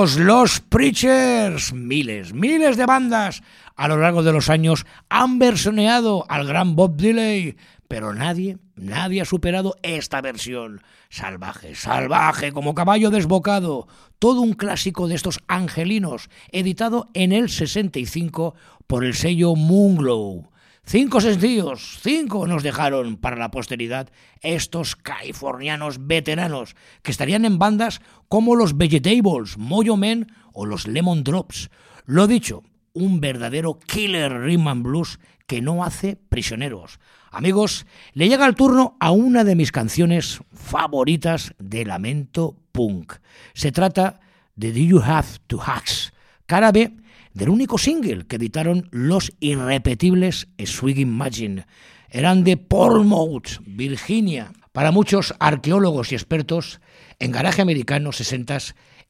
Los 0.05 0.61
Preachers, 0.61 1.72
miles, 1.72 2.34
miles 2.34 2.76
de 2.76 2.84
bandas 2.84 3.42
a 3.74 3.88
lo 3.88 3.96
largo 3.96 4.22
de 4.22 4.32
los 4.32 4.50
años 4.50 4.84
han 5.09 5.38
versioneado 5.38 6.26
al 6.28 6.46
gran 6.46 6.76
Bob 6.76 6.98
Dylan, 6.98 7.57
pero 7.88 8.12
nadie, 8.12 8.59
nadie 8.76 9.22
ha 9.22 9.24
superado 9.24 9.76
esta 9.82 10.20
versión. 10.20 10.82
Salvaje, 11.09 11.74
salvaje, 11.74 12.52
como 12.52 12.74
caballo 12.74 13.11
desbocado, 13.11 13.88
todo 14.18 14.42
un 14.42 14.52
clásico 14.52 15.09
de 15.09 15.14
estos 15.14 15.40
angelinos, 15.48 16.28
editado 16.52 17.09
en 17.14 17.32
el 17.32 17.48
65 17.48 18.55
por 18.86 19.07
el 19.07 19.14
sello 19.14 19.57
Moonglow. 19.57 20.50
Cinco 20.87 21.22
sencillos, 21.22 21.99
cinco 22.03 22.47
nos 22.47 22.62
dejaron 22.62 23.16
para 23.16 23.37
la 23.37 23.51
posteridad 23.51 24.11
estos 24.43 24.97
californianos 24.97 26.07
veteranos 26.07 26.76
que 27.03 27.11
estarían 27.11 27.47
en 27.47 27.59
bandas 27.59 28.03
como 28.28 28.55
los 28.55 28.76
Vegetables, 28.76 29.57
Mojo 29.57 29.97
Men 29.97 30.26
o 30.53 30.66
los 30.66 30.87
Lemon 30.87 31.24
Drops. 31.24 31.70
Lo 32.05 32.26
dicho, 32.26 32.62
un 32.93 33.20
verdadero 33.20 33.78
killer 33.78 34.30
rhythm 34.41 34.68
and 34.68 34.82
blues 34.82 35.18
que 35.47 35.62
no 35.62 35.85
hace 35.85 36.16
prisioneros. 36.16 37.01
Amigos, 37.30 37.87
le 38.12 38.28
llega 38.28 38.47
el 38.47 38.55
turno 38.55 38.97
a 39.01 39.11
una 39.11 39.43
de 39.43 39.57
mis 39.57 39.72
canciones 39.72 40.41
favoritas 40.53 41.55
de 41.59 41.87
lamento 41.87 42.57
punk. 42.72 43.14
Se 43.55 43.72
trata 43.72 44.20
de 44.55 44.70
Do 44.70 44.78
You 44.78 45.01
Have 45.03 45.28
to 45.47 45.61
Hacks, 45.61 46.12
cara 46.47 46.72
B 46.72 46.95
del 47.35 47.49
único 47.49 47.78
single 47.78 48.26
que 48.26 48.37
editaron 48.37 48.89
los 48.93 49.32
irrepetibles 49.41 50.49
Swinging 50.64 51.09
Imagine. 51.09 51.66
Eran 52.09 52.45
de 52.45 52.57
Portsmouth, 52.57 53.61
Virginia. 53.66 54.53
Para 54.72 54.93
muchos 54.93 55.35
arqueólogos 55.41 56.12
y 56.12 56.14
expertos, 56.14 56.80
en 57.18 57.32
garaje 57.32 57.61
americano 57.61 58.12
60 58.12 58.59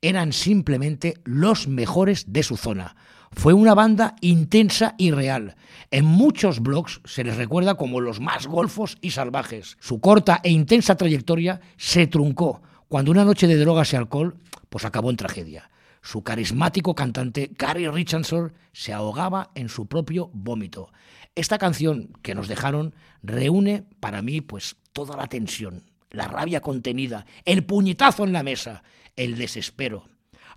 eran 0.00 0.32
simplemente 0.32 1.14
los 1.24 1.68
mejores 1.68 2.24
de 2.32 2.42
su 2.42 2.56
zona. 2.56 2.96
Fue 3.32 3.52
una 3.52 3.74
banda 3.74 4.14
intensa 4.20 4.94
y 4.96 5.10
real. 5.10 5.56
En 5.90 6.04
muchos 6.04 6.60
blogs 6.60 7.00
se 7.04 7.24
les 7.24 7.36
recuerda 7.36 7.74
como 7.74 8.00
los 8.00 8.20
más 8.20 8.46
golfos 8.46 8.96
y 9.00 9.10
salvajes. 9.10 9.76
Su 9.80 10.00
corta 10.00 10.40
e 10.42 10.50
intensa 10.50 10.96
trayectoria 10.96 11.60
se 11.76 12.06
truncó 12.06 12.62
cuando 12.88 13.10
una 13.10 13.24
noche 13.24 13.46
de 13.46 13.56
drogas 13.56 13.92
y 13.92 13.96
alcohol 13.96 14.36
pues 14.70 14.84
acabó 14.84 15.10
en 15.10 15.16
tragedia 15.16 15.70
su 16.04 16.22
carismático 16.22 16.94
cantante 16.94 17.50
Gary 17.58 17.88
Richardson 17.88 18.52
se 18.72 18.92
ahogaba 18.92 19.50
en 19.54 19.70
su 19.70 19.86
propio 19.86 20.30
vómito. 20.34 20.92
Esta 21.34 21.56
canción 21.56 22.10
que 22.20 22.34
nos 22.34 22.46
dejaron 22.46 22.94
reúne 23.22 23.84
para 24.00 24.20
mí 24.20 24.42
pues 24.42 24.76
toda 24.92 25.16
la 25.16 25.28
tensión, 25.28 25.82
la 26.10 26.28
rabia 26.28 26.60
contenida, 26.60 27.24
el 27.46 27.64
puñetazo 27.64 28.24
en 28.24 28.34
la 28.34 28.42
mesa, 28.42 28.84
el 29.16 29.36
desespero, 29.38 30.04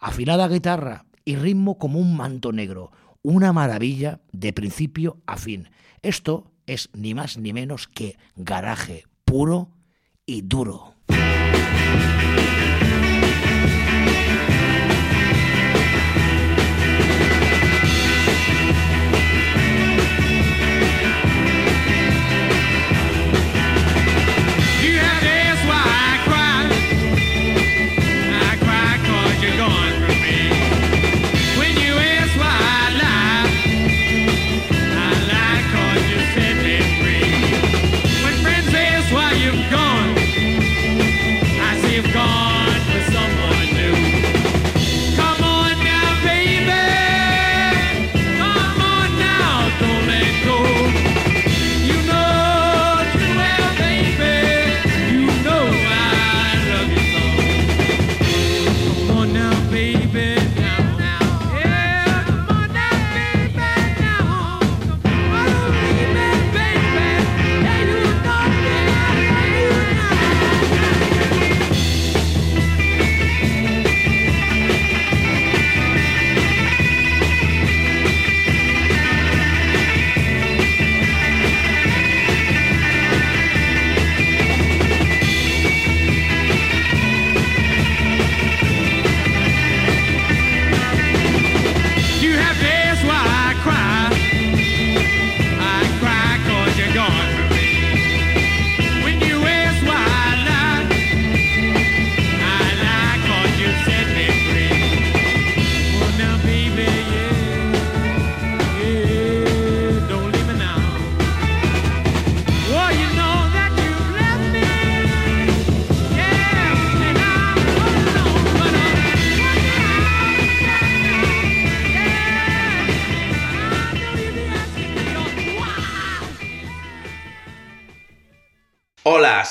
afilada 0.01 0.49
guitarra 0.49 1.05
y 1.23 1.37
ritmo 1.37 1.77
como 1.77 1.97
un 1.97 2.17
manto 2.17 2.51
negro, 2.51 2.91
una 3.21 3.53
maravilla 3.53 4.19
de 4.33 4.51
principio 4.51 5.21
a 5.25 5.37
fin. 5.37 5.69
Esto 6.01 6.51
es 6.65 6.89
ni 6.93 7.13
más 7.13 7.37
ni 7.37 7.53
menos 7.53 7.87
que 7.87 8.17
garaje 8.35 9.05
puro 9.23 9.69
y 10.25 10.41
duro. 10.41 10.96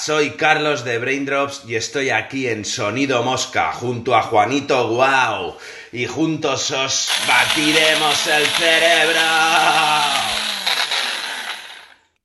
Soy 0.06 0.36
Carlos 0.36 0.84
de 0.84 1.00
Braindrops 1.00 1.64
y 1.66 1.74
estoy 1.74 2.10
aquí 2.10 2.46
en 2.46 2.64
Sonido 2.64 3.24
Mosca 3.24 3.72
junto 3.72 4.14
a 4.14 4.22
Juanito 4.22 4.88
Guau 4.88 5.56
y 5.90 6.06
juntos 6.06 6.70
os 6.70 7.08
batiremos 7.26 8.26
el 8.28 8.46
cerebro. 8.46 9.20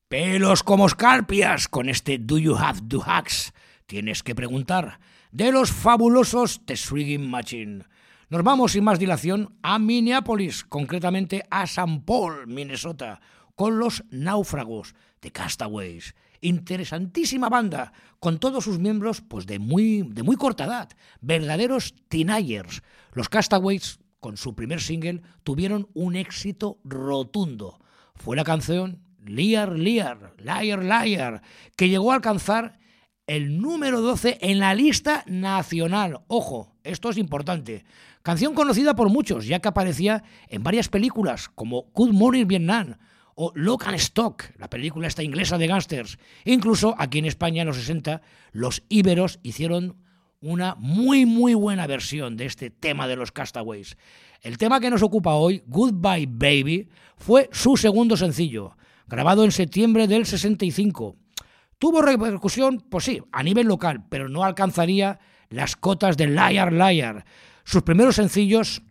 Pelos 0.07 0.61
como 0.61 0.85
escarpias 0.85 1.67
con 1.67 1.89
este 1.89 2.19
Do 2.19 2.37
You 2.37 2.55
Have 2.55 2.81
Do 2.83 3.01
Hacks. 3.03 3.51
Tienes 3.87 4.21
que 4.21 4.35
preguntar 4.35 4.99
de 5.31 5.51
los 5.51 5.71
fabulosos 5.71 6.61
The 6.63 6.77
Swinging 6.77 7.27
Machine. 7.27 7.85
Nos 8.29 8.43
vamos 8.43 8.73
sin 8.73 8.83
más 8.83 8.99
dilación 8.99 9.57
a 9.63 9.79
Minneapolis, 9.79 10.63
concretamente 10.65 11.45
a 11.49 11.63
St. 11.63 12.03
Paul, 12.05 12.45
Minnesota, 12.45 13.21
con 13.55 13.79
los 13.79 14.03
náufragos 14.11 14.93
de 15.19 15.31
Castaways. 15.31 16.13
Interesantísima 16.41 17.49
banda, 17.49 17.93
con 18.19 18.39
todos 18.39 18.63
sus 18.63 18.79
miembros 18.79 19.21
pues 19.21 19.45
de 19.45 19.59
muy, 19.59 20.01
de 20.01 20.23
muy 20.23 20.35
corta 20.35 20.65
edad, 20.65 20.89
verdaderos 21.21 21.93
teenagers. 22.09 22.81
Los 23.13 23.29
Castaways, 23.29 23.99
con 24.19 24.37
su 24.37 24.55
primer 24.55 24.81
single, 24.81 25.21
tuvieron 25.43 25.87
un 25.93 26.15
éxito 26.15 26.79
rotundo. 26.83 27.79
Fue 28.15 28.35
la 28.35 28.43
canción 28.43 29.03
Liar, 29.23 29.77
Liar, 29.77 30.33
Liar, 30.39 30.83
Liar, 30.83 31.41
que 31.75 31.89
llegó 31.89 32.11
a 32.11 32.15
alcanzar 32.15 32.79
el 33.27 33.61
número 33.61 34.01
12 34.01 34.39
en 34.41 34.59
la 34.59 34.73
lista 34.73 35.23
nacional. 35.27 36.21
Ojo, 36.27 36.75
esto 36.83 37.09
es 37.09 37.17
importante. 37.17 37.85
Canción 38.23 38.55
conocida 38.55 38.95
por 38.95 39.09
muchos, 39.09 39.45
ya 39.45 39.59
que 39.59 39.67
aparecía 39.67 40.23
en 40.47 40.63
varias 40.63 40.89
películas 40.89 41.49
como 41.49 41.83
Good 41.93 42.13
Morning 42.13 42.47
Vietnam 42.47 42.97
o 43.35 43.51
Lock 43.55 43.87
and 43.87 43.95
Stock, 43.95 44.43
la 44.57 44.69
película 44.69 45.07
esta 45.07 45.23
inglesa 45.23 45.57
de 45.57 45.67
gángsters. 45.67 46.17
Incluso 46.45 46.95
aquí 46.97 47.19
en 47.19 47.25
España 47.25 47.61
en 47.61 47.67
los 47.67 47.77
60 47.77 48.21
los 48.51 48.83
íberos 48.89 49.39
hicieron 49.43 49.97
una 50.41 50.75
muy 50.79 51.25
muy 51.25 51.53
buena 51.53 51.87
versión 51.87 52.35
de 52.35 52.45
este 52.45 52.69
tema 52.69 53.07
de 53.07 53.15
los 53.15 53.31
Castaways. 53.31 53.97
El 54.41 54.57
tema 54.57 54.79
que 54.79 54.89
nos 54.89 55.03
ocupa 55.03 55.35
hoy, 55.35 55.63
Goodbye 55.67 56.27
Baby, 56.27 56.89
fue 57.15 57.47
su 57.51 57.77
segundo 57.77 58.17
sencillo, 58.17 58.75
grabado 59.07 59.43
en 59.43 59.51
septiembre 59.51 60.07
del 60.07 60.25
65. 60.25 61.15
Tuvo 61.77 62.01
repercusión, 62.01 62.83
pues 62.89 63.05
sí, 63.05 63.21
a 63.31 63.43
nivel 63.43 63.67
local, 63.67 64.05
pero 64.09 64.29
no 64.29 64.43
alcanzaría 64.43 65.19
las 65.49 65.75
cotas 65.75 66.17
de 66.17 66.27
Liar 66.27 66.73
Liar. 66.73 67.25
Sus 67.63 67.83
primeros 67.83 68.15
sencillos, 68.15 68.81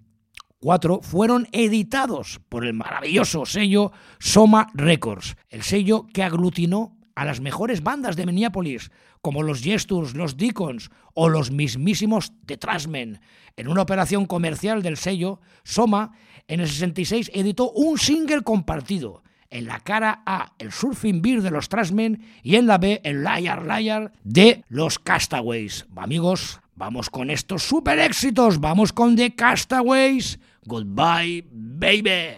cuatro, 0.61 1.01
fueron 1.03 1.49
editados 1.53 2.41
por 2.49 2.65
el 2.65 2.75
maravilloso 2.75 3.47
sello 3.47 3.93
Soma 4.19 4.69
Records, 4.75 5.37
el 5.49 5.63
sello 5.63 6.07
que 6.13 6.23
aglutinó 6.23 6.97
a 7.17 7.25
las 7.25 7.41
mejores 7.41 7.83
bandas 7.83 8.17
de 8.17 8.27
Minneapolis, 8.27 8.91
como 9.21 9.43
los 9.43 9.63
Gestures, 9.63 10.15
los 10.15 10.37
Deacons 10.37 10.91
o 11.15 11.29
los 11.29 11.51
mismísimos 11.51 12.33
The 12.47 12.57
Trashmen. 12.57 13.21
En 13.57 13.69
una 13.69 13.83
operación 13.83 14.27
comercial 14.27 14.83
del 14.83 14.97
sello, 14.97 15.41
Soma 15.65 16.13
en 16.49 16.61
el 16.61 16.69
66 16.69 17.31
editó 17.35 17.71
un 17.73 17.99
single 17.99 18.43
compartido. 18.43 19.23
En 19.51 19.67
la 19.67 19.81
cara 19.81 20.23
A, 20.27 20.53
el 20.59 20.71
Surfing 20.71 21.23
Beer 21.23 21.43
de 21.43 21.51
los 21.51 21.69
Trashmen 21.69 22.25
y 22.43 22.55
en 22.55 22.67
la 22.67 22.79
B, 22.79 23.01
el 23.05 23.25
Liar 23.25 23.67
Liar 23.67 24.13
de 24.23 24.65
los 24.69 24.99
Castaways. 24.99 25.87
Amigos, 25.97 26.61
vamos 26.77 27.11
con 27.11 27.31
estos 27.31 27.65
super 27.65 27.99
éxitos. 27.99 28.61
Vamos 28.61 28.93
con 28.93 29.17
The 29.17 29.35
Castaways. 29.35 30.39
Goodbye, 30.69 31.43
baby. 31.51 32.37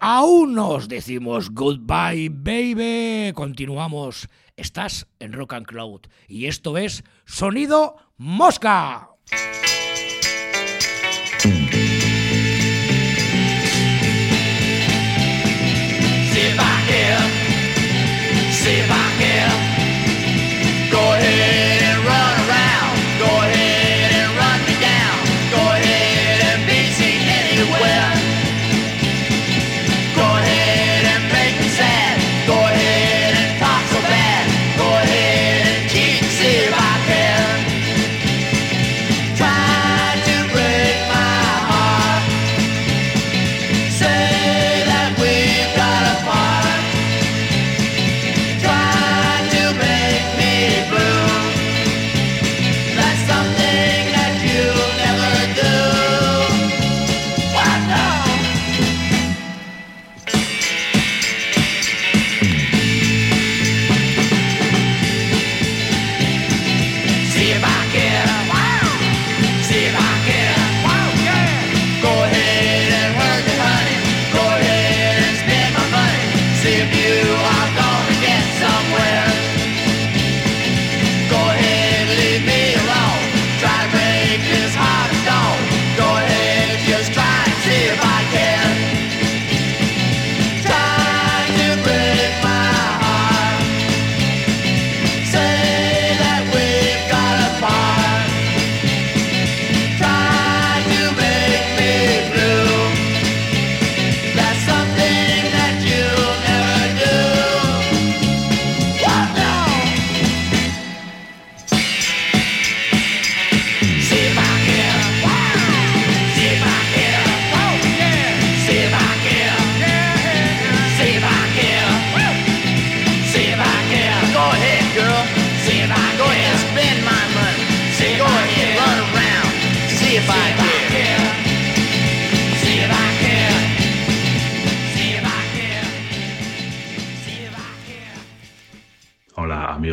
Aún 0.00 0.54
nos 0.54 0.88
decimos 0.88 1.50
goodbye, 1.50 2.28
baby. 2.30 3.32
Continuamos. 3.34 4.28
Estás 4.56 5.08
en 5.18 5.32
Rock 5.32 5.54
and 5.54 5.66
Cloud 5.66 6.02
y 6.28 6.46
esto 6.46 6.78
es 6.78 7.02
Sonido 7.24 7.96
Mosca. 8.16 9.08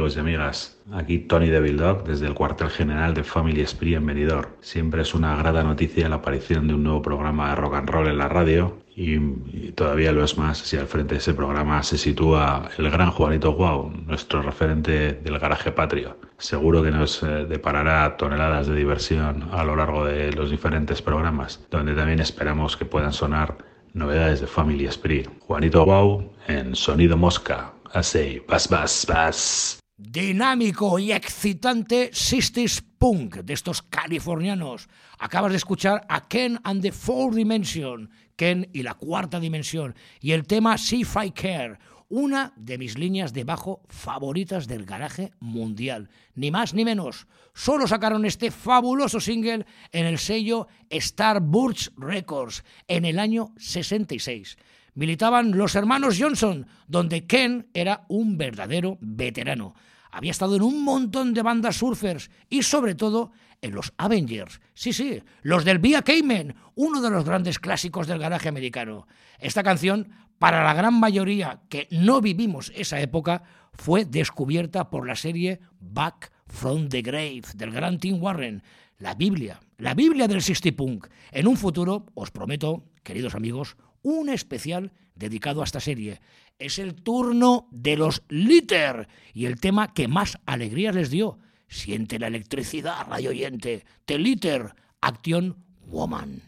Amigos 0.09 0.15
y 0.15 0.19
amigas, 0.19 0.77
aquí 0.93 1.19
Tony 1.19 1.47
de 1.47 1.61
desde 2.05 2.25
el 2.25 2.33
cuartel 2.33 2.69
general 2.69 3.13
de 3.13 3.23
Family 3.23 3.65
Spree 3.65 3.95
en 3.95 4.05
Benidorm. 4.05 4.49
Siempre 4.61 5.01
es 5.01 5.13
una 5.13 5.35
grata 5.35 5.63
noticia 5.63 6.09
la 6.09 6.15
aparición 6.15 6.67
de 6.67 6.73
un 6.73 6.83
nuevo 6.83 7.01
programa 7.01 7.49
de 7.49 7.55
rock 7.55 7.75
and 7.75 7.89
roll 7.89 8.07
en 8.07 8.17
la 8.17 8.27
radio 8.27 8.77
y, 8.95 9.71
todavía 9.73 10.11
lo 10.11 10.23
es 10.23 10.37
más 10.37 10.57
si 10.57 10.77
al 10.77 10.87
frente 10.87 11.15
de 11.15 11.19
ese 11.19 11.33
programa 11.33 11.83
se 11.83 11.97
sitúa 11.97 12.69
el 12.77 12.89
gran 12.89 13.11
Juanito 13.11 13.51
Guau, 13.51 13.91
nuestro 14.07 14.41
referente 14.41 15.13
del 15.13 15.37
garaje 15.37 15.71
patrio. 15.71 16.17
Seguro 16.37 16.81
que 16.81 16.91
nos 16.91 17.21
eh, 17.21 17.45
deparará 17.47 18.17
toneladas 18.17 18.67
de 18.67 18.75
diversión 18.75 19.49
a 19.51 19.63
lo 19.63 19.75
largo 19.75 20.05
de 20.05 20.31
los 20.33 20.49
diferentes 20.49 21.01
programas, 21.01 21.65
donde 21.69 21.93
también 21.93 22.19
esperamos 22.19 22.77
que 22.77 22.85
puedan 22.85 23.13
sonar 23.13 23.57
novedades 23.93 24.41
de 24.41 24.47
Family 24.47 24.91
Spree. 24.91 25.27
Juanito 25.41 25.83
Guau 25.83 26.31
en 26.47 26.75
Sonido 26.75 27.15
Mosca. 27.15 27.73
Así, 27.93 28.41
vas, 28.47 28.69
vas, 28.69 29.05
vas. 29.07 29.78
Dinámico 30.01 30.97
y 30.97 31.11
excitante 31.11 32.09
60s 32.11 32.81
punk 32.97 33.35
de 33.39 33.53
estos 33.53 33.81
californianos. 33.81 34.87
Acabas 35.19 35.51
de 35.51 35.57
escuchar 35.57 36.05
a 36.07 36.29
Ken 36.29 36.57
and 36.63 36.81
the 36.81 36.93
Four 36.93 37.35
Dimension, 37.35 38.09
Ken 38.37 38.69
y 38.71 38.83
la 38.83 38.93
cuarta 38.93 39.41
dimensión, 39.41 39.95
y 40.21 40.31
el 40.31 40.47
tema 40.47 40.77
See 40.77 41.01
If 41.01 41.17
I 41.21 41.31
Care, 41.31 41.79
una 42.07 42.53
de 42.55 42.77
mis 42.77 42.97
líneas 42.97 43.33
de 43.33 43.43
bajo 43.43 43.81
favoritas 43.89 44.69
del 44.69 44.85
garaje 44.85 45.33
mundial. 45.41 46.09
Ni 46.33 46.49
más 46.49 46.73
ni 46.73 46.85
menos. 46.85 47.27
Solo 47.53 47.85
sacaron 47.85 48.23
este 48.23 48.51
fabuloso 48.51 49.19
single 49.19 49.65
en 49.91 50.05
el 50.05 50.17
sello 50.17 50.69
Starburst 50.89 51.89
Records 51.97 52.63
en 52.87 53.03
el 53.03 53.19
año 53.19 53.53
66. 53.57 54.57
Militaban 54.93 55.57
los 55.57 55.75
hermanos 55.75 56.15
Johnson, 56.17 56.67
donde 56.87 57.27
Ken 57.27 57.67
era 57.73 58.05
un 58.07 58.37
verdadero 58.37 58.97
veterano. 59.01 59.75
Había 60.11 60.31
estado 60.31 60.55
en 60.55 60.61
un 60.61 60.83
montón 60.83 61.33
de 61.33 61.41
bandas 61.41 61.77
surfers 61.77 62.29
y 62.49 62.63
sobre 62.63 62.95
todo 62.95 63.31
en 63.61 63.73
los 63.73 63.93
Avengers. 63.97 64.61
Sí, 64.73 64.93
sí, 64.93 65.21
los 65.41 65.65
del 65.65 65.79
Via 65.79 66.01
Cayman, 66.01 66.55
uno 66.75 67.01
de 67.01 67.09
los 67.09 67.25
grandes 67.25 67.59
clásicos 67.59 68.07
del 68.07 68.19
garaje 68.19 68.49
americano. 68.49 69.07
Esta 69.39 69.63
canción, 69.63 70.09
para 70.39 70.63
la 70.63 70.73
gran 70.73 70.99
mayoría 70.99 71.61
que 71.69 71.87
no 71.91 72.21
vivimos 72.21 72.71
esa 72.75 73.01
época, 73.01 73.43
fue 73.73 74.05
descubierta 74.05 74.89
por 74.89 75.07
la 75.07 75.15
serie 75.15 75.59
Back 75.79 76.31
from 76.47 76.89
the 76.89 77.01
Grave 77.01 77.43
del 77.55 77.71
gran 77.71 77.99
Tim 77.99 78.21
Warren. 78.21 78.63
La 78.97 79.15
Biblia, 79.15 79.61
la 79.77 79.93
Biblia 79.93 80.27
del 80.27 80.43
Punk. 80.75 81.07
En 81.31 81.47
un 81.47 81.55
futuro, 81.55 82.07
os 82.15 82.31
prometo, 82.31 82.83
queridos 83.03 83.35
amigos, 83.35 83.77
un 84.01 84.27
especial 84.29 84.91
dedicado 85.15 85.61
a 85.61 85.63
esta 85.63 85.79
serie. 85.79 86.19
Es 86.59 86.77
el 86.77 86.93
turno 86.93 87.69
de 87.71 87.95
los 87.95 88.21
Litter 88.27 89.07
y 89.33 89.45
el 89.45 89.61
tema 89.61 89.93
que 89.93 90.09
más 90.09 90.37
alegrías 90.45 90.93
les 90.93 91.09
dio. 91.09 91.39
Siente 91.69 92.19
la 92.19 92.27
electricidad, 92.27 93.07
rayo 93.07 93.29
oyente. 93.29 93.85
The 94.05 94.19
Litter, 94.19 94.75
Action 94.99 95.55
Woman. 95.87 96.41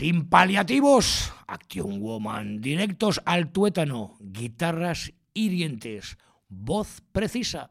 Sin 0.00 0.30
paliativos, 0.30 1.30
Action 1.46 2.00
Woman, 2.00 2.62
directos 2.62 3.20
al 3.26 3.52
tuétano, 3.52 4.16
guitarras 4.18 5.12
hirientes, 5.34 6.16
voz 6.48 7.02
precisa, 7.12 7.68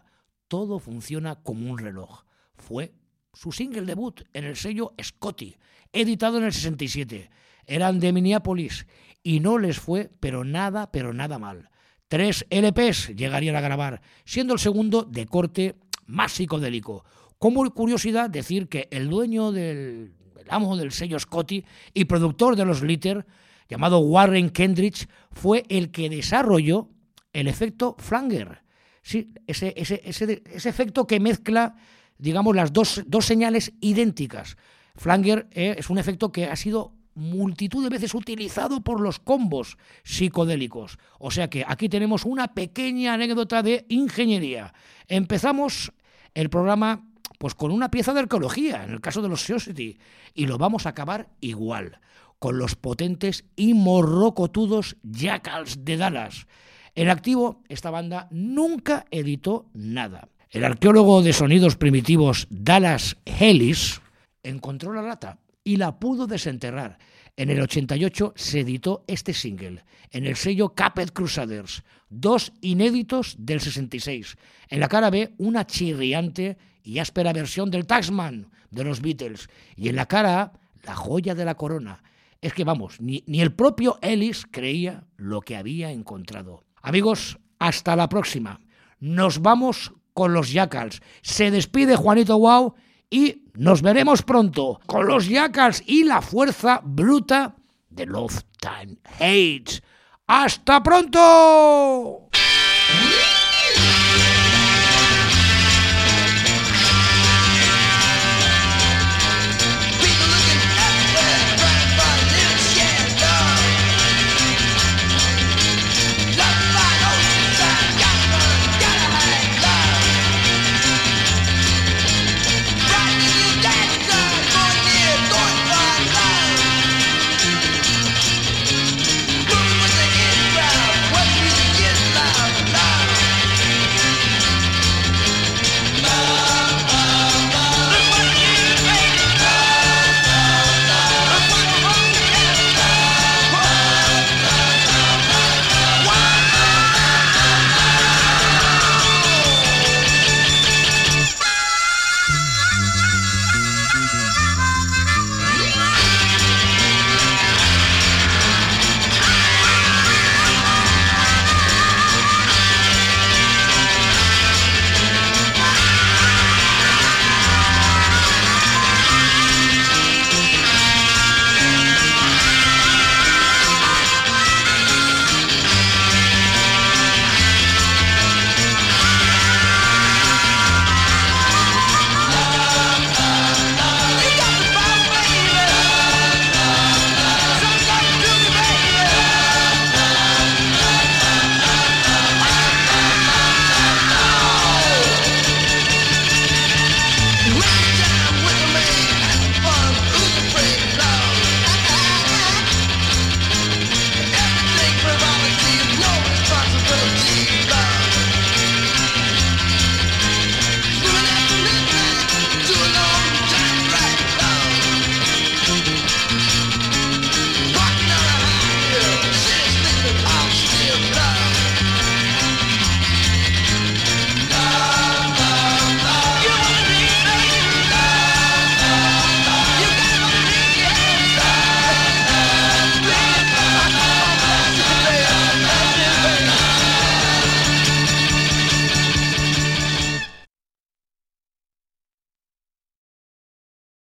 todo 0.47 0.77
funciona 0.77 1.41
como 1.41 1.71
un 1.71 1.79
reloj. 1.79 2.25
Fue 2.53 2.93
su 3.33 3.51
single 3.51 3.87
debut 3.87 4.21
en 4.31 4.43
el 4.43 4.57
sello 4.57 4.93
Scotty, 5.01 5.57
editado 5.91 6.37
en 6.37 6.43
el 6.43 6.53
67. 6.53 7.31
Eran 7.65 7.99
de 7.99 8.13
Minneapolis 8.13 8.85
y 9.23 9.39
no 9.39 9.57
les 9.57 9.79
fue, 9.79 10.11
pero 10.19 10.43
nada, 10.43 10.91
pero 10.91 11.15
nada 11.15 11.39
mal. 11.39 11.71
Tres 12.09 12.45
LPs 12.51 13.07
llegarían 13.15 13.55
a 13.55 13.61
grabar, 13.61 14.03
siendo 14.23 14.53
el 14.53 14.59
segundo 14.59 15.01
de 15.01 15.25
corte 15.25 15.79
más 16.05 16.33
psicodélico. 16.33 17.03
Como 17.39 17.67
curiosidad 17.73 18.29
decir 18.29 18.67
que 18.67 18.87
el 18.91 19.09
dueño 19.09 19.51
del, 19.51 20.13
el 20.18 20.18
amo 20.49 20.75
del 20.77 20.91
sello 20.91 21.19
Scotty 21.19 21.63
y 21.93 22.05
productor 22.05 22.55
de 22.55 22.65
los 22.65 22.81
Litter, 22.81 23.25
llamado 23.67 23.99
Warren 23.99 24.49
Kendricks, 24.49 25.07
fue 25.31 25.63
el 25.69 25.91
que 25.91 26.09
desarrolló 26.09 26.89
el 27.33 27.47
efecto 27.47 27.95
Flanger. 27.99 28.63
Sí, 29.01 29.31
ese, 29.47 29.73
ese, 29.77 30.01
ese, 30.03 30.43
ese 30.45 30.69
efecto 30.69 31.07
que 31.07 31.19
mezcla, 31.19 31.75
digamos, 32.17 32.55
las 32.55 32.73
dos, 32.73 33.03
dos 33.07 33.25
señales 33.25 33.73
idénticas. 33.79 34.57
Flanger 34.95 35.47
eh, 35.51 35.75
es 35.77 35.89
un 35.89 35.97
efecto 35.97 36.31
que 36.31 36.45
ha 36.45 36.55
sido 36.55 36.93
multitud 37.15 37.83
de 37.83 37.89
veces 37.89 38.13
utilizado 38.13 38.81
por 38.81 39.01
los 39.01 39.19
combos 39.19 39.77
psicodélicos. 40.03 40.97
O 41.19 41.31
sea 41.31 41.49
que 41.49 41.63
aquí 41.67 41.89
tenemos 41.89 42.25
una 42.25 42.53
pequeña 42.53 43.13
anécdota 43.13 43.61
de 43.61 43.85
ingeniería. 43.89 44.73
Empezamos 45.07 45.91
el 46.33 46.49
programa 46.49 47.08
pues 47.39 47.55
con 47.55 47.71
una 47.71 47.89
pieza 47.89 48.13
de 48.13 48.19
arqueología, 48.19 48.83
en 48.83 48.91
el 48.91 49.01
caso 49.01 49.23
de 49.23 49.29
los 49.29 49.41
Society, 49.41 49.97
y 50.35 50.45
lo 50.45 50.59
vamos 50.59 50.85
a 50.85 50.89
acabar 50.89 51.29
igual, 51.39 51.99
con 52.37 52.59
los 52.59 52.75
potentes 52.75 53.45
y 53.55 53.73
morrocotudos 53.73 54.97
Jackals 55.01 55.83
de 55.83 55.97
Dallas. 55.97 56.45
En 56.93 57.09
activo, 57.09 57.63
esta 57.69 57.89
banda 57.89 58.27
nunca 58.29 59.05
editó 59.09 59.69
nada. 59.73 60.27
El 60.51 60.65
arqueólogo 60.65 61.21
de 61.21 61.31
sonidos 61.31 61.77
primitivos 61.77 62.45
Dallas 62.49 63.17
Ellis 63.23 64.01
encontró 64.43 64.93
la 64.93 65.01
rata 65.01 65.39
y 65.63 65.77
la 65.77 65.97
pudo 65.97 66.27
desenterrar. 66.27 66.97
En 67.37 67.49
el 67.49 67.61
88 67.61 68.33
se 68.35 68.59
editó 68.59 69.05
este 69.07 69.33
single 69.33 69.85
en 70.11 70.25
el 70.25 70.35
sello 70.35 70.73
Caped 70.73 71.09
Crusaders, 71.09 71.83
dos 72.09 72.51
inéditos 72.61 73.35
del 73.37 73.61
66. 73.61 74.35
En 74.67 74.79
la 74.79 74.89
cara 74.89 75.09
B, 75.09 75.33
una 75.37 75.65
chirriante 75.65 76.57
y 76.83 76.99
áspera 76.99 77.33
versión 77.33 77.71
del 77.71 77.85
Taxman 77.85 78.49
de 78.71 78.83
los 78.83 79.01
Beatles. 79.01 79.49
Y 79.75 79.89
en 79.89 79.95
la 79.95 80.07
cara 80.07 80.53
la 80.83 80.95
joya 80.95 81.35
de 81.35 81.45
la 81.45 81.55
corona. 81.55 82.03
Es 82.41 82.53
que 82.53 82.63
vamos, 82.63 83.01
ni, 83.01 83.23
ni 83.27 83.41
el 83.41 83.53
propio 83.53 83.99
Ellis 84.01 84.45
creía 84.49 85.03
lo 85.17 85.41
que 85.41 85.57
había 85.57 85.91
encontrado. 85.91 86.63
Amigos, 86.81 87.37
hasta 87.59 87.95
la 87.95 88.07
próxima. 88.07 88.61
Nos 88.99 89.41
vamos 89.41 89.91
con 90.13 90.33
los 90.33 90.51
Jackals. 90.51 91.01
Se 91.21 91.51
despide 91.51 91.95
Juanito 91.95 92.37
Wow 92.37 92.75
y 93.09 93.43
nos 93.53 93.81
veremos 93.81 94.21
pronto 94.21 94.79
con 94.85 95.07
los 95.07 95.27
Jackals 95.27 95.83
y 95.85 96.03
la 96.03 96.21
fuerza 96.21 96.81
bruta 96.83 97.55
de 97.89 98.05
Love 98.05 98.43
Time 98.59 98.97
Hates. 99.19 99.81
¡Hasta 100.27 100.83
pronto! 100.83 102.29